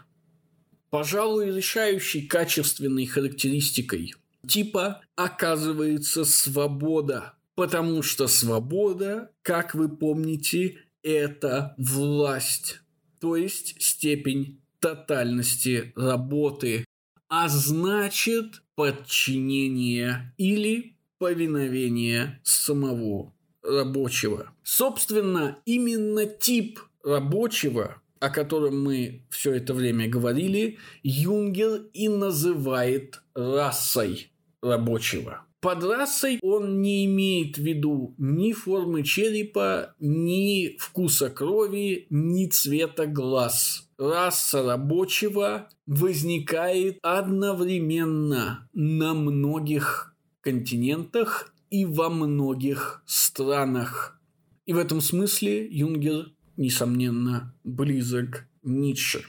[0.89, 4.13] Пожалуй, решающей качественной характеристикой
[4.47, 12.81] типа оказывается свобода Потому что свобода, как вы помните, это власть,
[13.21, 16.83] то есть степень тотальности работы,
[17.29, 23.33] а значит подчинение или повиновение самого
[23.63, 24.51] рабочего.
[24.63, 34.29] Собственно, именно тип рабочего, о котором мы все это время говорили, Юнгер и называет расой
[34.61, 35.46] рабочего.
[35.67, 43.05] Под расой он не имеет в виду ни формы черепа, ни вкуса крови, ни цвета
[43.05, 43.89] глаз.
[43.97, 54.21] Раса рабочего возникает одновременно на многих континентах и во многих странах.
[54.65, 59.25] И в этом смысле Юнгер, несомненно, близок Ницше.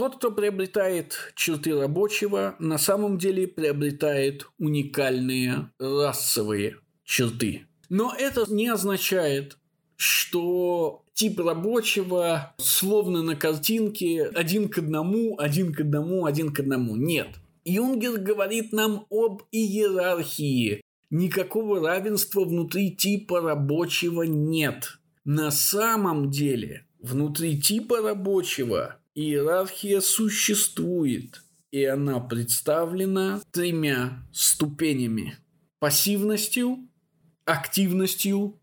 [0.00, 7.66] Тот, кто приобретает черты рабочего, на самом деле приобретает уникальные расовые черты.
[7.90, 9.58] Но это не означает,
[9.96, 16.96] что тип рабочего словно на картинке один к одному, один к одному, один к одному.
[16.96, 17.36] Нет.
[17.66, 20.80] Юнгер говорит нам об иерархии.
[21.10, 24.98] Никакого равенства внутри типа рабочего нет.
[25.26, 35.36] На самом деле, внутри типа рабочего Иерархия существует, и она представлена тремя ступенями.
[35.78, 36.88] Пассивностью,
[37.44, 38.60] активностью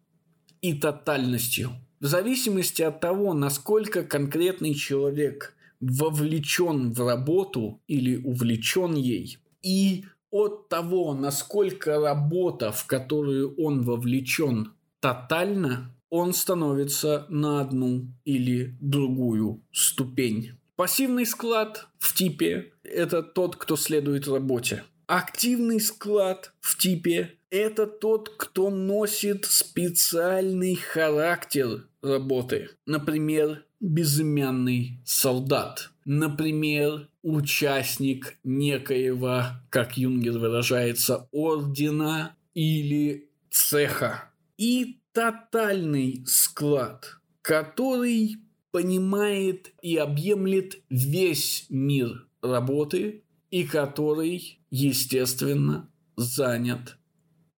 [0.61, 1.71] и тотальностью.
[1.99, 10.69] В зависимости от того, насколько конкретный человек вовлечен в работу или увлечен ей, и от
[10.69, 20.51] того, насколько работа, в которую он вовлечен, тотальна, он становится на одну или другую ступень.
[20.75, 24.83] Пассивный склад в типе– это тот, кто следует работе.
[25.07, 32.69] Активный склад в типе– это тот, кто носит специальный характер работы.
[32.85, 35.91] Например, безымянный солдат.
[36.05, 44.31] Например, участник некоего, как Юнгер выражается, ордена или цеха.
[44.57, 48.37] И тотальный склад, который
[48.69, 56.99] понимает и объемлет весь мир работы и который, естественно, занят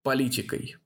[0.03, 0.77] политикой.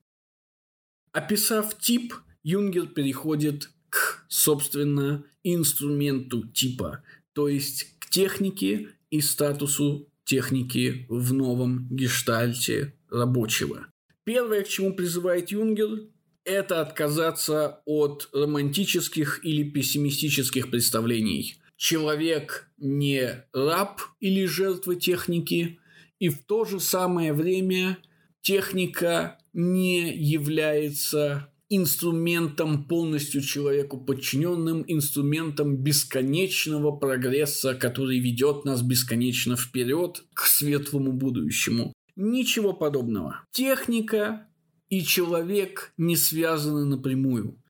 [1.12, 2.12] Описав тип,
[2.42, 7.04] Юнгер переходит к, собственно, инструменту типа,
[7.34, 13.86] то есть к технике и статусу техники в новом гештальте рабочего.
[14.24, 16.08] Первое, к чему призывает Юнгер,
[16.44, 21.56] это отказаться от романтических или пессимистических представлений.
[21.76, 25.78] Человек не раб или жертва техники,
[26.18, 27.98] и в то же самое время
[28.40, 40.24] техника не является инструментом полностью человеку подчиненным, инструментом бесконечного прогресса, который ведет нас бесконечно вперед
[40.34, 41.92] к светлому будущему.
[42.16, 43.42] Ничего подобного.
[43.50, 44.46] Техника
[44.94, 47.60] и человек не связаны напрямую.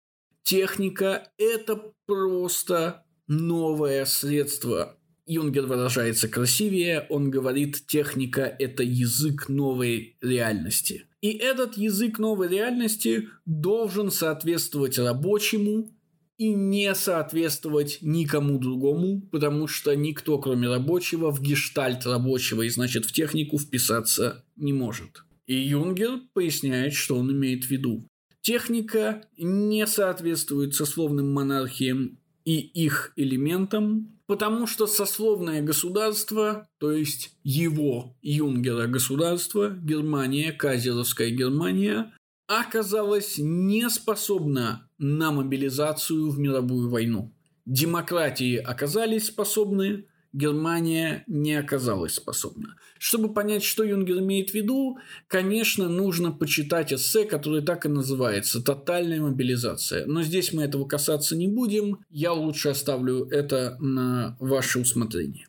[0.43, 4.99] Техника– это просто новое средство.
[5.25, 11.07] Юнгер выражается красивее, он говорит, техника– это язык новой реальности.
[11.23, 15.97] И этот язык новой реальности должен соответствовать рабочему
[16.37, 23.07] и не соответствовать никому другому, потому что никто, кроме рабочего, в гештальт рабочего и, значит,
[23.07, 25.25] в технику вписаться не может.
[25.47, 28.07] И Юнгер поясняет, что он имеет в виду.
[28.41, 38.17] Техника не соответствует сословным монархиям и их элементам, потому что сословное государство, то есть его
[38.23, 42.13] Юнгера государство, Германия, Казеровская Германия,
[42.47, 47.35] оказалось не способна на мобилизацию в мировую войну.
[47.67, 52.75] Демократии оказались способны, Германия не оказалась способна.
[52.99, 58.61] Чтобы понять, что Юнгер имеет в виду, конечно, нужно почитать эссе, которое так и называется
[58.61, 60.07] «Тотальная мобилизация».
[60.07, 65.47] Но здесь мы этого касаться не будем, я лучше оставлю это на ваше усмотрение.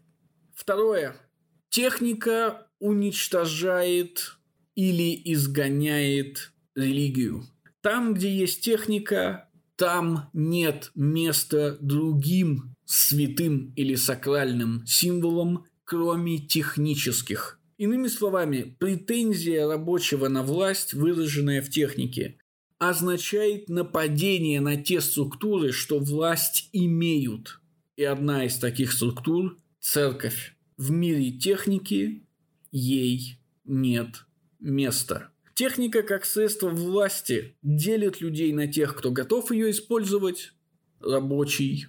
[0.53, 1.15] Второе.
[1.69, 4.37] Техника уничтожает
[4.75, 7.43] или изгоняет религию.
[7.81, 17.59] Там, где есть техника, там нет места другим святым или сакральным символом, кроме технических.
[17.77, 22.37] Иными словами, претензия рабочего на власть, выраженная в технике,
[22.77, 27.59] означает нападение на те структуры, что власть имеют.
[27.97, 30.55] И одна из таких структур– церковь.
[30.77, 32.23] В мире техники
[32.71, 34.25] ей нет
[34.59, 35.29] места.
[35.55, 40.51] Техника как средство власти делит людей на тех, кто готов ее использовать,
[40.99, 41.87] рабочий,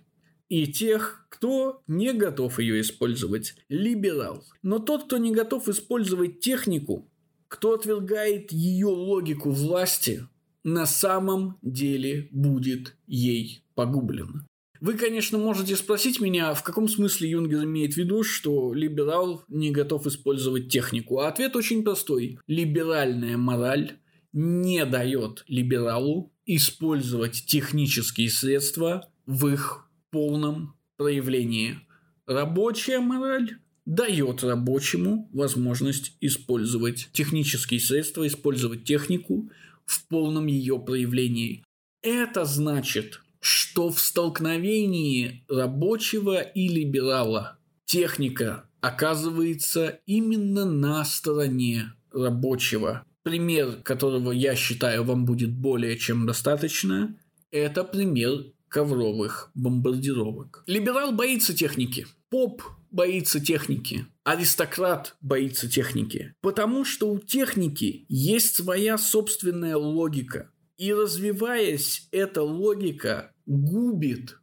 [0.48, 3.56] и тех, кто не готов ее использовать.
[3.68, 4.44] Либерал.
[4.62, 7.10] Но тот, кто не готов использовать технику,
[7.48, 10.28] кто отвергает ее логику власти,
[10.62, 14.46] на самом деле будет ей погублен.
[14.80, 19.70] Вы, конечно, можете спросить меня, в каком смысле Юнгер имеет в виду, что либерал не
[19.70, 21.18] готов использовать технику.
[21.18, 22.38] А ответ очень простой.
[22.46, 23.98] Либеральная мораль
[24.32, 31.80] не дает либералу использовать технические средства в их полном проявлении.
[32.26, 39.50] Рабочая мораль дает рабочему возможность использовать технические средства, использовать технику
[39.84, 41.64] в полном ее проявлении.
[42.02, 53.04] Это значит, что в столкновении рабочего и либерала техника оказывается именно на стороне рабочего.
[53.22, 57.16] Пример, которого я считаю вам будет более чем достаточно,
[57.52, 60.64] это пример ковровых бомбардировок.
[60.66, 62.08] Либерал боится техники.
[62.30, 64.06] Поп боится техники.
[64.24, 66.34] Аристократ боится техники.
[66.40, 70.50] Потому что у техники есть своя собственная логика.
[70.76, 74.38] И развиваясь, эта логика губит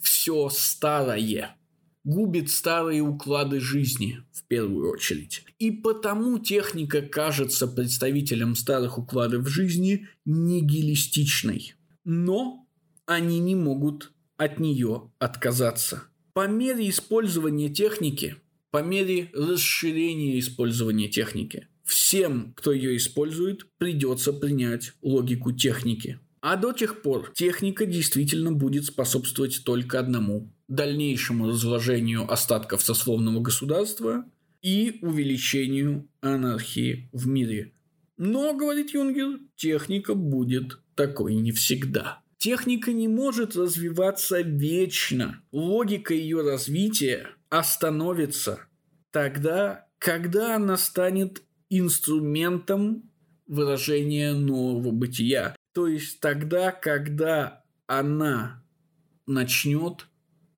[0.00, 1.56] все старое.
[2.04, 5.44] Губит старые уклады жизни, в первую очередь.
[5.58, 11.74] И потому техника кажется представителям старых укладов жизни нигилистичной.
[12.04, 12.66] Но
[13.06, 16.04] они не могут от нее отказаться.
[16.32, 18.36] По мере использования техники,
[18.70, 26.20] по мере расширения использования техники, всем, кто ее использует, придется принять логику техники.
[26.40, 34.24] А до тех пор техника действительно будет способствовать только одному– дальнейшему разложению остатков сословного государства
[34.62, 37.72] и увеличению анархии в мире.
[38.18, 42.20] Но, говорит Юнгер, техника будет такой не всегда.
[42.36, 45.40] Техника не может развиваться вечно.
[45.52, 48.60] Логика ее развития остановится
[49.10, 53.10] тогда, когда она станет инструментом
[53.46, 55.56] выражения нового бытия.
[55.72, 58.64] То есть тогда, когда она
[59.26, 60.06] начнет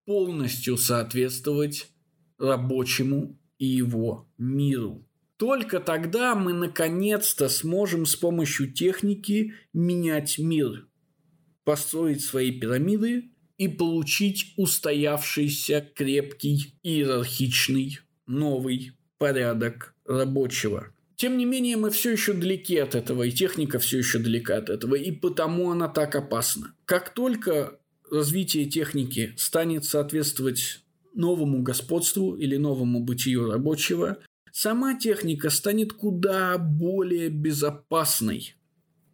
[0.05, 1.91] полностью соответствовать
[2.39, 5.07] рабочему и его миру.
[5.37, 10.87] Только тогда мы наконец-то сможем с помощью техники менять мир–
[11.65, 20.93] построить свои пирамиды и получить устоявшийся крепкий иерархичный новый порядок рабочего.
[21.21, 24.71] Тем не менее, мы все еще далеки от этого, и техника все еще далека от
[24.71, 26.73] этого, и потому она так опасна.
[26.87, 27.79] Как только
[28.11, 30.81] развитие техники станет соответствовать
[31.13, 34.17] новому господству или новому бытию рабочего,
[34.51, 38.55] сама техника станет куда более безопасной.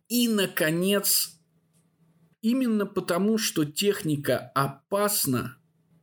[0.08, 1.32] И, наконец,
[2.40, 5.56] Именно потому, что техника опасна,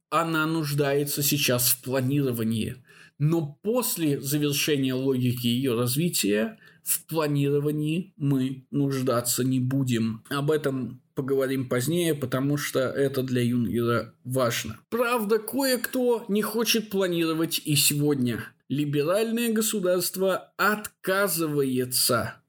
[0.10, 2.83] она нуждается сейчас в планировании.
[3.26, 10.26] Но после завершения логики ее развития в планировании мы нуждаться не будем.
[10.30, 14.78] Об этом поговорим позднее, потому что это для Юнгера важно.
[14.89, 18.43] Правда, кое-кто не хочет планировать и сегодня.
[18.67, 22.41] Либеральное государство отказывается,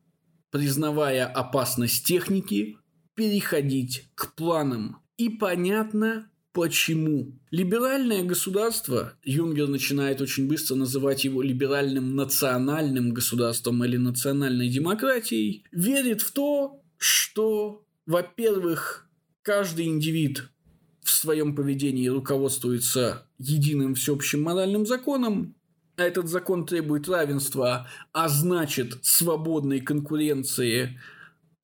[0.50, 2.78] признавая опасность техники,
[3.14, 4.98] переходить к планам.
[5.18, 7.36] И понятно, Почему?
[7.50, 16.22] Либеральное государство, Юнгер начинает очень быстро называть его либеральным национальным государством или национальной демократией, верит
[16.22, 19.08] в то, что, во-первых,
[19.42, 20.48] каждый индивид
[21.02, 25.56] в своем поведении руководствуется единым всеобщим моральным законом,
[25.96, 31.00] а этот закон требует равенства, а значит свободной конкуренции,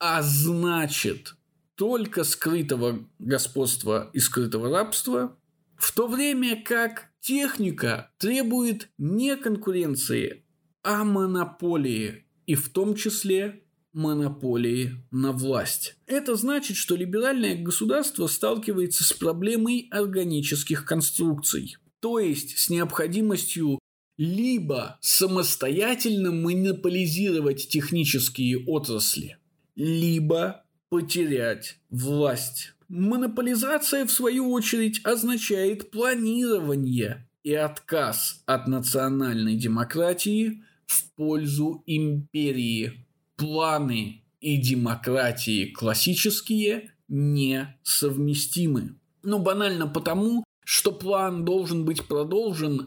[0.00, 1.36] а значит
[1.80, 5.34] только скрытого господства и скрытого рабства,
[5.76, 10.44] в то время как техника требует не конкуренции,
[10.82, 13.62] а монополии, и в том числе
[13.94, 15.96] монополии на власть.
[16.06, 23.78] Это значит, что либеральное государство сталкивается с проблемой органических конструкций, то есть с необходимостью
[24.18, 29.38] либо самостоятельно монополизировать технические отрасли,
[29.76, 32.74] либо потерять власть.
[32.88, 43.06] Монополизация, в свою очередь, означает планирование и отказ от национальной демократии в пользу империи.
[43.36, 48.96] Планы и демократии классические несовместимы.
[49.22, 52.86] Ну, банально потому, что план должен быть продолжен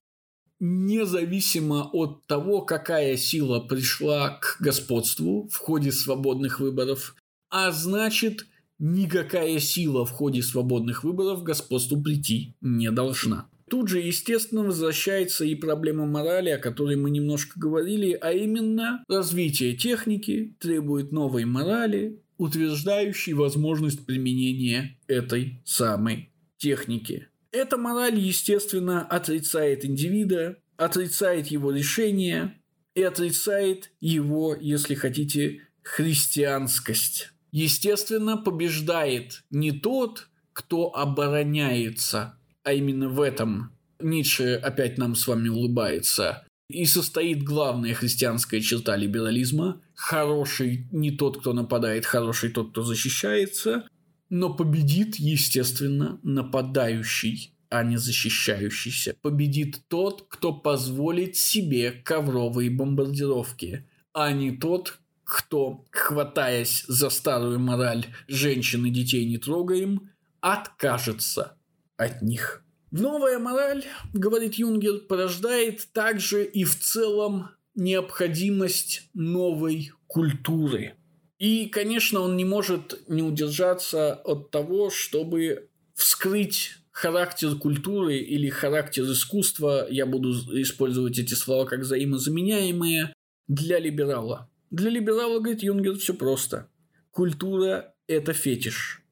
[0.59, 7.15] независимо от того, какая сила пришла к господству в ходе свободных выборов,
[7.53, 8.47] а значит,
[8.79, 13.47] никакая сила в ходе свободных выборов господству прийти не должна.
[13.69, 19.75] Тут же, естественно, возвращается и проблема морали, о которой мы немножко говорили, а именно развитие
[19.75, 27.27] техники требует новой морали, утверждающей возможность применения этой самой техники.
[27.51, 32.59] Эта мораль, естественно, отрицает индивида, отрицает его решение
[32.95, 37.32] и отрицает его, если хотите, христианскость.
[37.53, 45.49] Естественно, побеждает не тот, кто обороняется, а именно в этом Ницше опять нам с вами
[45.49, 46.47] улыбается.
[46.67, 49.83] И состоит главная христианская черта либерализма.
[49.93, 53.87] Хороший не тот, кто нападает, хороший тот, кто защищается.
[54.31, 59.15] Но победит, естественно, нападающий, а не защищающийся.
[59.21, 68.05] Победит тот, кто позволит себе ковровые бомбардировки, а не тот, кто, хватаясь за старую мораль
[68.27, 70.11] «женщин и детей не трогаем»,
[70.41, 71.57] откажется
[71.97, 72.63] от них.
[72.91, 80.93] Новая мораль, говорит Юнгер, порождает также и в целом необходимость новой культуры.
[81.39, 89.03] И, конечно, он не может не удержаться от того, чтобы вскрыть характер культуры или характер
[89.03, 93.13] искусства, я буду использовать эти слова как взаимозаменяемые,
[93.47, 94.49] для либерала.
[94.73, 96.67] Для либерала, говорит Юнгер, все просто.
[97.11, 99.03] Культура– это фетиш.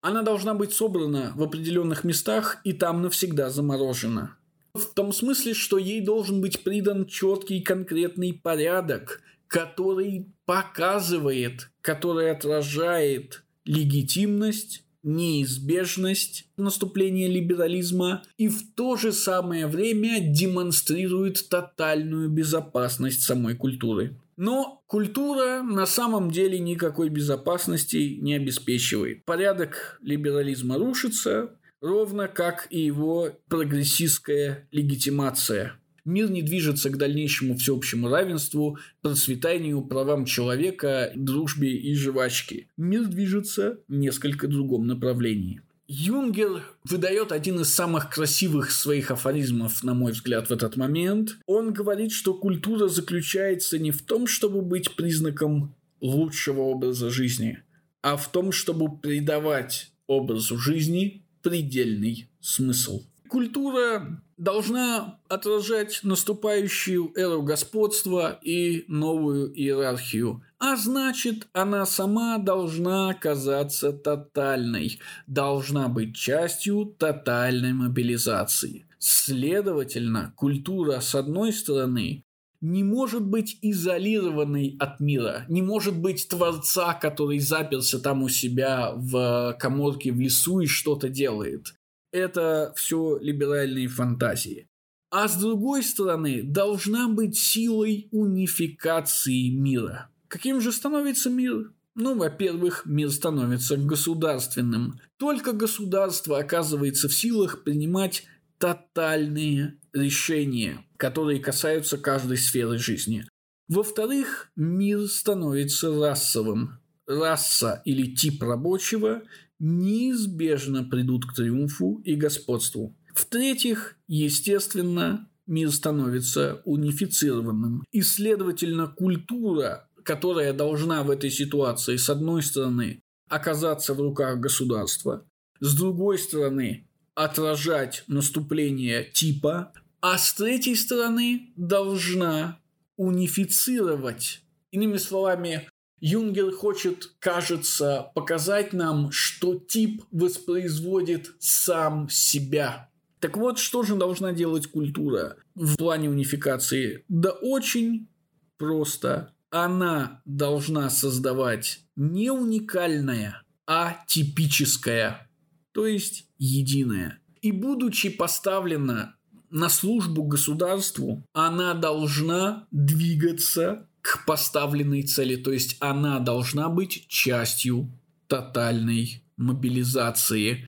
[0.00, 4.36] Она должна быть собрана в определенных местах и там навсегда заморожена.
[4.74, 13.42] В том смысле, что ей должен быть придан четкий конкретный порядок, который показывает, который отражает
[13.64, 24.14] легитимность, неизбежность наступления либерализма и в то же самое время демонстрирует тотальную безопасность самой культуры.
[24.38, 29.24] Но культура на самом деле никакой безопасности не обеспечивает.
[29.24, 35.72] Порядок либерализма рушится, ровно как и его прогрессистская легитимация.
[36.04, 42.68] Мир не движется к дальнейшему всеобщему равенству, процветанию, правам человека, дружбе и жвачке.
[42.76, 45.62] Мир движется в несколько другом направлении.
[45.90, 51.38] Юнгер выдает один из самых красивых своих афоризмов, на мой взгляд, в этот момент.
[51.46, 57.62] Он говорит, что культура заключается не в том, чтобы быть признаком лучшего образа жизни,
[58.02, 63.04] а в том, чтобы придавать образу жизни предельный смысл.
[63.26, 70.42] Культура должна отражать наступающую эру господства и новую иерархию.
[70.58, 78.86] А значит, она сама должна оказаться тотальной, должна быть частью тотальной мобилизации.
[78.98, 82.24] Следовательно, культура, с одной стороны,
[82.60, 88.92] не может быть изолированной от мира, не может быть творца, который заперся там у себя
[88.96, 91.77] в коморке в лесу и что-то делает
[92.12, 94.68] это все либеральные фантазии.
[95.10, 100.10] А с другой стороны, должна быть силой унификации мира.
[100.28, 101.72] Каким же становится мир?
[101.94, 105.00] Ну, во-первых, мир становится государственным.
[105.16, 108.24] Только государство оказывается в силах принимать
[108.58, 113.24] тотальные решения, которые касаются каждой сферы жизни.
[113.68, 116.78] Во-вторых, мир становится расовым.
[117.06, 119.22] Раса или тип рабочего
[119.58, 122.96] неизбежно придут к триумфу и господству.
[123.14, 127.84] В-третьих, естественно, мир становится унифицированным.
[127.90, 135.24] И, следовательно, культура, которая должна в этой ситуации, с одной стороны, оказаться в руках государства,
[135.60, 142.60] с другой стороны, отражать наступление типа, а с третьей стороны, должна
[142.96, 144.42] унифицировать.
[144.70, 145.68] Иными словами,
[146.00, 152.88] Юнгер хочет, кажется, показать нам, что тип воспроизводит сам себя.
[153.20, 157.04] Так вот, что же должна делать культура в плане унификации?
[157.08, 158.08] Да очень
[158.56, 159.32] просто.
[159.50, 165.28] Она должна создавать не уникальное, а типическое,
[165.72, 167.18] то есть единое.
[167.40, 169.16] И будучи поставлена
[169.50, 175.36] на службу государству, она должна двигаться к поставленной цели.
[175.36, 177.92] То есть она должна быть частью
[178.26, 180.66] тотальной мобилизации.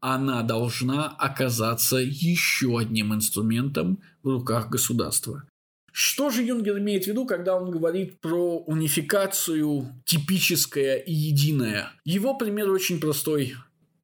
[0.00, 5.44] Она должна оказаться еще одним инструментом в руках государства.
[5.92, 11.92] Что же Юнгер имеет в виду, когда он говорит про унификацию типическое и единое?
[12.04, 13.54] Его пример очень простой.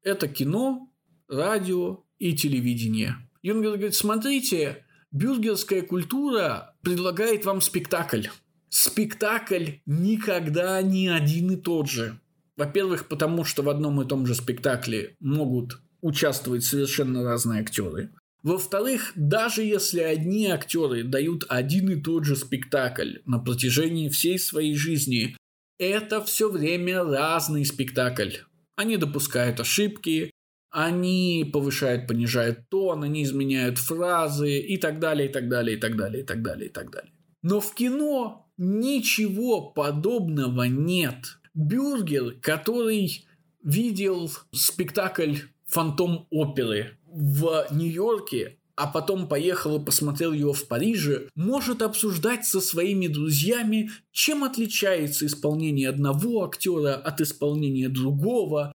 [0.03, 0.89] Это кино,
[1.29, 3.17] радио и телевидение.
[3.43, 8.27] Юнгер говорит, смотрите, бюргерская культура предлагает вам спектакль
[8.69, 12.21] спектакль никогда не один и тот же.
[12.57, 18.11] Во-первых, потому что в одном и том же спектакле могут участвовать совершенно разные актеры.
[18.43, 24.75] Во-вторых, даже если одни актеры дают один и тот же спектакль на протяжении всей своей
[24.75, 25.37] жизни,
[25.79, 28.31] это все время разный спектакль.
[28.77, 30.31] Они допускают ошибки,
[30.71, 35.97] они повышают, понижают тон, они изменяют фразы и так далее, и так далее, и так
[35.97, 37.13] далее, и так далее, и так далее.
[37.43, 41.39] Но в кино ничего подобного нет.
[41.55, 43.27] Бюргер, который
[43.63, 45.37] видел спектакль
[45.67, 52.61] «Фантом оперы» в Нью-Йорке, а потом поехал и посмотрел его в Париже, может обсуждать со
[52.61, 58.73] своими друзьями, чем отличается исполнение одного актера от исполнения другого,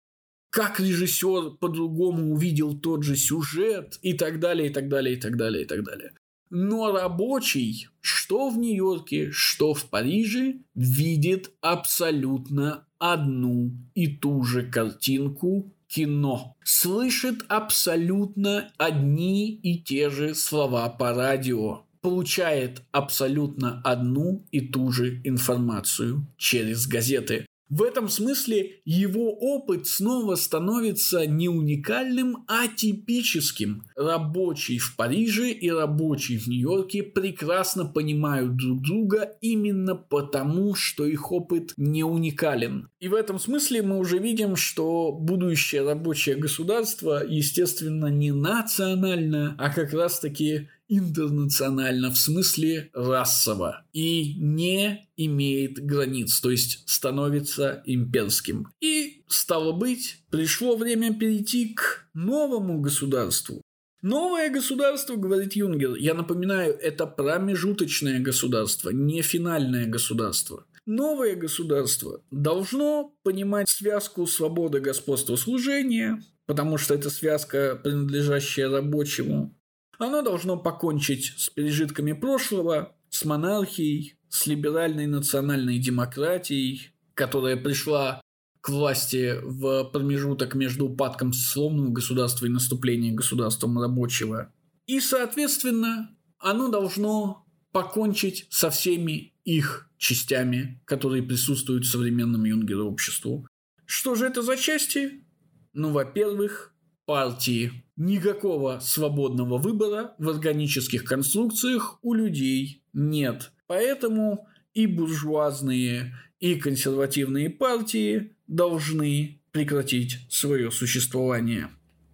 [0.49, 5.37] как режиссер по-другому увидел тот же сюжет и так далее, и так далее, и так
[5.37, 6.11] далее, и так далее.
[6.51, 15.73] Но рабочий, что в Нью-Йорке, что в Париже, видит абсолютно одну и ту же картинку
[15.87, 16.57] кино.
[16.65, 21.83] Слышит абсолютно одни и те же слова по радио.
[22.01, 27.45] Получает абсолютно одну и ту же информацию через газеты.
[27.71, 33.85] В этом смысле его опыт снова становится не уникальным, а типическим.
[33.95, 41.31] Рабочий в Париже и рабочий в Нью-Йорке прекрасно понимают друг друга именно потому, что их
[41.31, 42.89] опыт не уникален.
[42.99, 49.73] И в этом смысле мы уже видим, что будущее рабочее государство, естественно, не национально, а
[49.73, 58.67] как раз-таки интернационально в смысле расово и не имеет границ, то есть становится имперским.
[58.81, 63.61] И, стало быть, пришло время перейти к новому государству.
[64.01, 70.65] Новое государство, говорит Юнгер, я напоминаю, это промежуточное государство, не финальное государство.
[70.85, 79.55] Новое государство должно понимать связку свободы, господства, служения, потому что это связка, принадлежащая рабочему,
[80.03, 88.21] оно должно покончить с пережитками прошлого, с монархией, с либеральной национальной демократией, которая пришла
[88.61, 94.53] к власти в промежуток между упадком сословного государства и наступлением государством рабочего.
[94.87, 103.47] И, соответственно, оно должно покончить со всеми их частями, которые присутствуют в современном юнгеро обществу.
[103.85, 105.25] Что же это за части?
[105.73, 106.73] Ну, во-первых,
[107.05, 113.51] партии Никакого свободного выбора в органических конструкциях у людей нет.
[113.67, 121.69] Поэтому и буржуазные, и консервативные партии должны прекратить свое существование.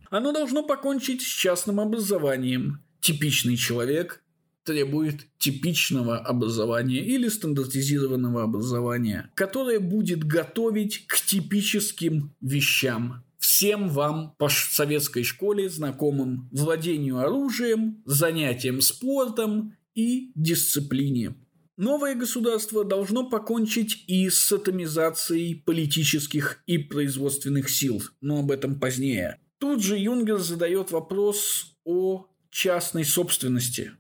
[0.10, 2.84] Оно должно покончить с частным образованием.
[3.00, 4.22] Типичный человек
[4.66, 13.24] требует типичного образования или стандартизированного образования, которое будет готовить к типическим вещам
[13.58, 21.34] всем вам по советской школе знакомым владению оружием, занятием спортом и дисциплине.
[21.76, 29.40] Новое государство должно покончить и с атомизацией политических и производственных сил, но об этом позднее.
[29.58, 33.94] Тут же Юнгер задает вопрос о частной собственности.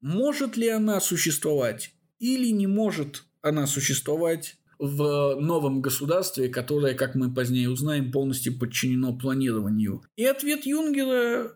[0.00, 7.32] Может ли она существовать или не может она существовать в новом государстве, которое, как мы
[7.32, 10.02] позднее узнаем, полностью подчинено планированию.
[10.16, 11.52] И ответ Юнгера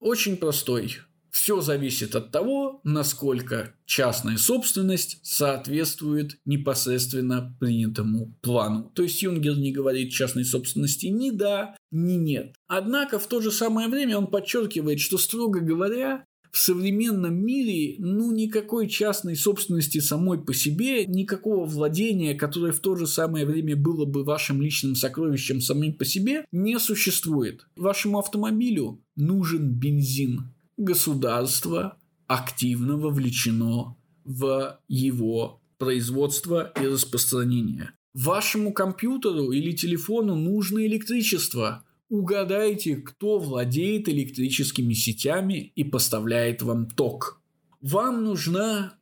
[0.00, 0.98] очень простой.
[1.30, 8.90] Все зависит от того, насколько частная собственность соответствует непосредственно принятому плану.
[8.94, 12.54] То есть Юнгер не говорит частной собственности ни да, ни нет.
[12.66, 18.32] Однако в то же самое время он подчеркивает, что, строго говоря, в современном мире, ну,
[18.32, 24.04] никакой частной собственности самой по себе, никакого владения, которое в то же самое время было
[24.04, 27.66] бы вашим личным сокровищем самим по себе, не существует.
[27.76, 30.54] Вашему автомобилю нужен бензин.
[30.76, 31.96] Государство
[32.26, 37.92] активно вовлечено в его производство и распространение.
[38.14, 41.84] Вашему компьютеру или телефону нужно электричество.
[42.08, 47.42] Угадайте, кто владеет электрическими сетями и поставляет вам ток.
[47.82, 48.94] Вам нужна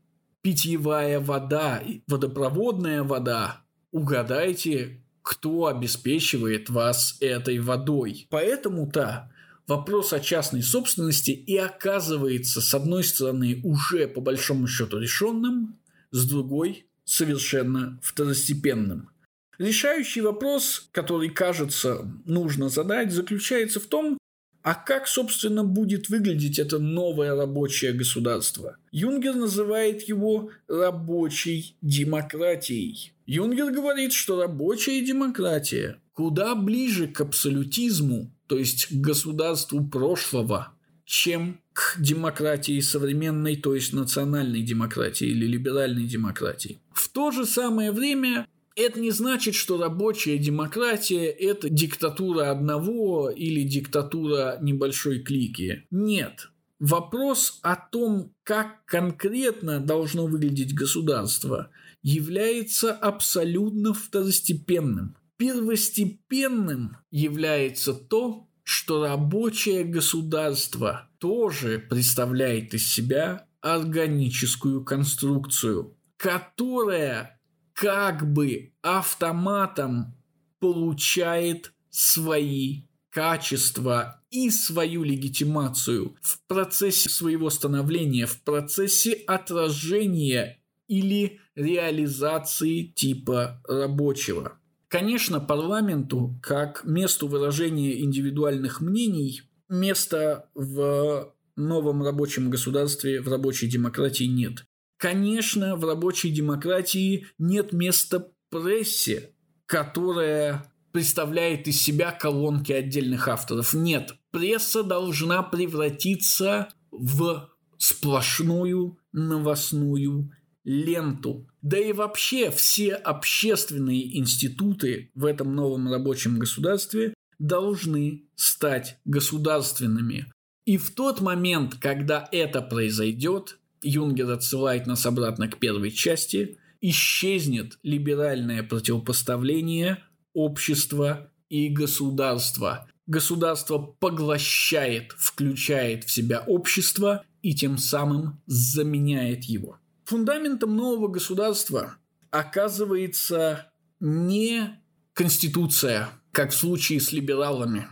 [0.42, 3.62] питьевая вода, водопроводная вода.
[3.92, 8.26] Угадайте, кто обеспечивает вас этой водой.
[8.28, 9.32] Поэтому-то
[9.68, 15.78] вопрос о частной собственности и оказывается, с одной стороны, уже по большому счету решенным,
[16.10, 19.10] с другой– совершенно второстепенным–
[19.58, 24.18] Решающий вопрос, который, кажется, нужно задать, заключается в том,
[24.62, 28.76] а как, собственно, будет выглядеть это новое рабочее государство?
[28.90, 33.12] Юнгер называет его рабочей демократией.
[33.26, 40.72] Юнгер говорит, что рабочая демократия куда ближе к абсолютизму, то есть к государству прошлого,
[41.04, 46.78] чем к демократии современной, то есть национальной демократии или либеральной демократии.
[46.92, 48.46] В то же самое время
[48.76, 55.86] это не значит, что рабочая демократия– это диктатура одного или диктатура небольшой клики.
[55.90, 56.50] Нет.
[56.78, 61.70] Вопрос о том, как конкретно должно выглядеть государство,
[62.02, 65.16] является абсолютно второстепенным.
[65.38, 77.35] Первостепенным является то, что рабочее государство тоже представляет из себя органическую конструкцию, которая
[77.76, 80.14] как бы автоматом
[80.60, 90.58] получает свои качества и свою легитимацию в процессе своего становления, в процессе отражения
[90.88, 94.58] или реализации типа рабочего.
[94.88, 104.24] Конечно, парламенту, как месту выражения индивидуальных мнений, места в новом рабочем государстве, в рабочей демократии
[104.24, 104.64] нет.
[104.96, 109.34] Конечно, в рабочей демократии нет места прессе,
[109.66, 113.74] которая представляет из себя колонки отдельных авторов.
[113.74, 120.32] Нет, пресса должна превратиться в сплошную новостную
[120.64, 121.48] ленту.
[121.60, 130.32] Да и вообще все общественные институты в этом новом рабочем государстве должны стать государственными.
[130.64, 137.78] И в тот момент, когда это произойдет, Юнгер отсылает нас обратно к первой части, исчезнет
[137.82, 140.02] либеральное противопоставление
[140.34, 142.88] общества и государства.
[143.06, 149.78] Государство поглощает, включает в себя общество и тем самым заменяет его.
[150.04, 151.96] Фундаментом нового государства
[152.30, 153.70] оказывается
[154.00, 154.80] не
[155.14, 157.86] конституция, как в случае с либералами,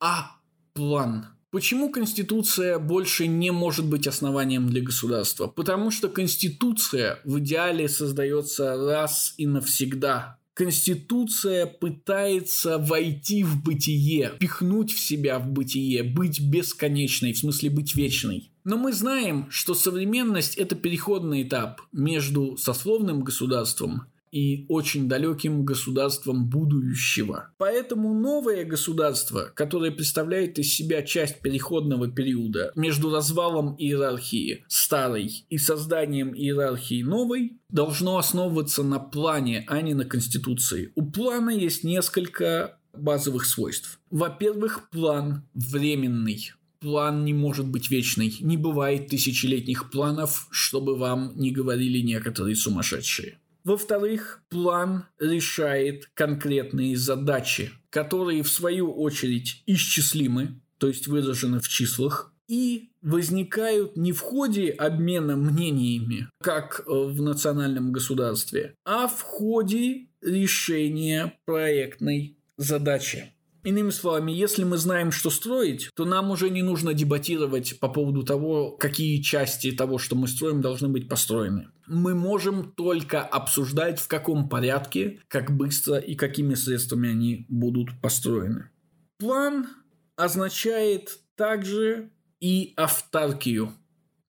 [0.00, 0.32] а
[0.74, 1.26] план–
[1.56, 5.46] Почему Конституция больше не может быть основанием для государства?
[5.46, 10.38] Потому что Конституция в идеале создается раз и навсегда.
[10.52, 17.96] Конституция пытается войти в бытие, пихнуть в себя в бытие, быть бесконечной, в смысле быть
[17.96, 18.50] вечной.
[18.64, 26.46] Но мы знаем, что современность– это переходный этап между сословным государством и очень далеким государством
[26.48, 27.50] будущего.
[27.58, 35.58] Поэтому новое государство, которое представляет из себя часть переходного периода между развалом иерархии старой и
[35.58, 40.92] созданием иерархии новой, должно основываться на плане, а не на конституции.
[40.94, 44.00] У плана есть несколько базовых свойств.
[44.10, 48.36] Во-первых, план временный план не может быть вечный.
[48.40, 53.38] Не бывает тысячелетних планов, чтобы вам не говорили некоторые сумасшедшие.
[53.66, 62.32] Во-вторых, план решает конкретные задачи, которые в свою очередь исчислимы, то есть выражены в числах,
[62.46, 71.36] и возникают не в ходе обмена мнениями, как в национальном государстве, а в ходе решения
[71.44, 73.35] проектной задачи.
[73.66, 78.22] Иными словами, если мы знаем, что строить, то нам уже не нужно дебатировать по поводу
[78.22, 81.66] того, какие части того, что мы строим, должны быть построены.
[81.88, 88.70] Мы можем только обсуждать, в каком порядке, как быстро и какими средствами они будут построены.
[89.18, 89.66] План
[90.14, 93.72] означает также и автаркию,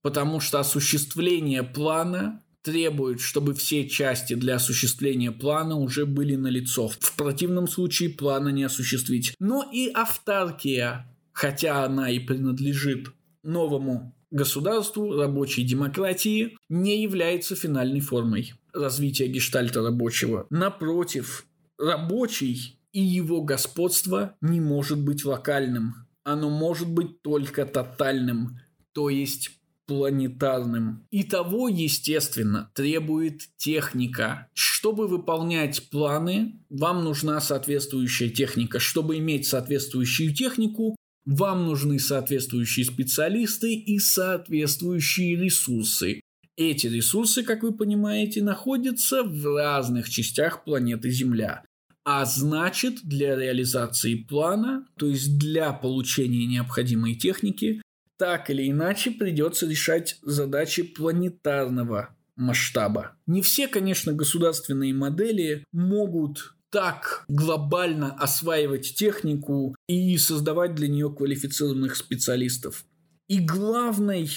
[0.01, 6.89] потому что осуществление плана требует, чтобы все части для осуществления плана уже были налицо.
[6.89, 9.33] В противном случае плана не осуществить.
[9.39, 13.07] Но и автаркия, хотя она и принадлежит
[13.41, 20.45] новому государству, рабочей демократии, не является финальной формой развития гештальта рабочего.
[20.49, 21.45] Напротив,
[21.77, 26.05] рабочий и его господство не может быть локальным.
[26.25, 28.59] Оно может быть только тотальным,
[28.91, 29.51] то есть
[29.87, 31.07] планетарным.
[31.09, 34.47] И того, естественно, требует техника.
[34.53, 38.79] Чтобы выполнять планы, вам нужна соответствующая техника.
[38.79, 46.21] Чтобы иметь соответствующую технику, вам нужны соответствующие специалисты и соответствующие ресурсы.
[46.55, 51.63] Эти ресурсы, как вы понимаете, находятся в разных частях планеты Земля.
[52.03, 57.81] А значит, для реализации плана, то есть для получения необходимой техники,
[58.17, 63.15] так или иначе придется решать задачи планетарного масштаба.
[63.25, 71.95] Не все, конечно, государственные модели могут так глобально осваивать технику и создавать для нее квалифицированных
[71.95, 72.85] специалистов.
[73.27, 74.29] И главной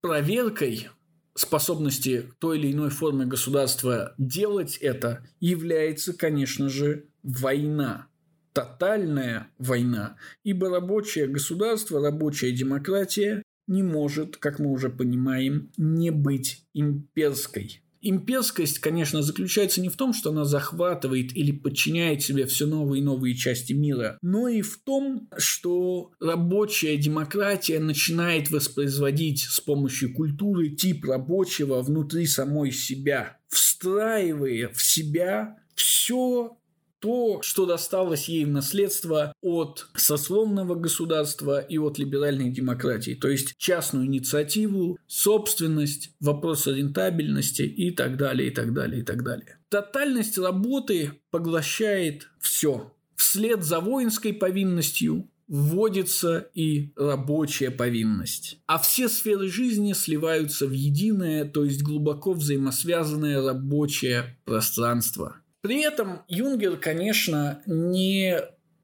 [0.00, 0.88] проверкой
[1.34, 8.08] способности той или иной формы государства делать это является, конечно же, война.
[8.56, 10.16] Тотальная война.
[10.42, 17.82] Ибо рабочее государство, рабочая демократия не может, как мы уже понимаем, не быть имперской.
[18.00, 23.04] Имперскость, конечно, заключается не в том, что она захватывает или подчиняет себе все новые и
[23.04, 30.70] новые части мира, но и в том, что рабочая демократия начинает воспроизводить с помощью культуры
[30.70, 36.56] тип рабочего внутри самой себя, встраивая в себя все
[37.00, 43.54] то, что досталось ей в наследство от сословного государства и от либеральной демократии, то есть
[43.58, 49.58] частную инициативу, собственность, вопрос рентабельности и так далее, и так далее, и так далее.
[49.68, 52.92] Тотальность работы поглощает все.
[53.16, 58.58] Вслед за воинской повинностью вводится и рабочая повинность.
[58.66, 65.36] А все сферы жизни сливаются в единое, то есть глубоко взаимосвязанное рабочее пространство–
[65.66, 68.36] при этом Юнгер, конечно, не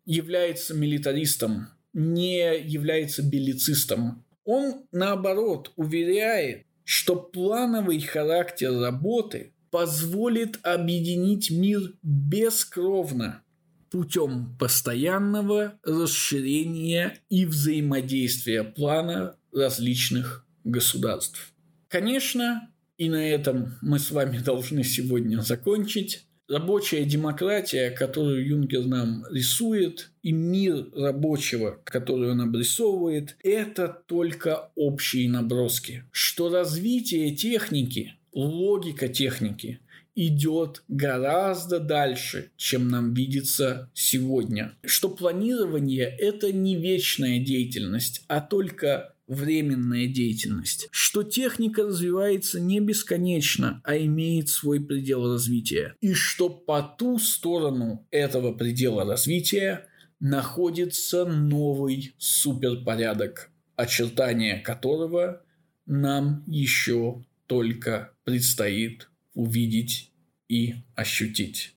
[0.04, 4.24] является милитаристом, не является белицистом.
[4.44, 13.44] Он, наоборот, уверяет, что плановый характер работы позволит объединить мир бескровно
[13.88, 21.52] путем постоянного расширения и взаимодействия плана различных государств.
[21.86, 29.24] Конечно, и на этом мы с вами должны сегодня закончить рабочая демократия, которую Юнгер нам
[29.30, 36.04] рисует, и мир рабочего, который он обрисовывает, это только общие наброски.
[36.10, 39.80] Что развитие техники, логика техники
[40.14, 44.74] идет гораздо дальше, чем нам видится сегодня.
[44.84, 53.80] Что планирование– это не вечная деятельность, а только временная деятельность, что техника развивается не бесконечно,
[53.84, 59.86] а имеет свой предел развития, и что по ту сторону этого предела развития
[60.20, 65.42] находится новый суперпорядок, очертания которого
[65.86, 70.12] нам еще только предстоит увидеть
[70.48, 71.70] и ощутить.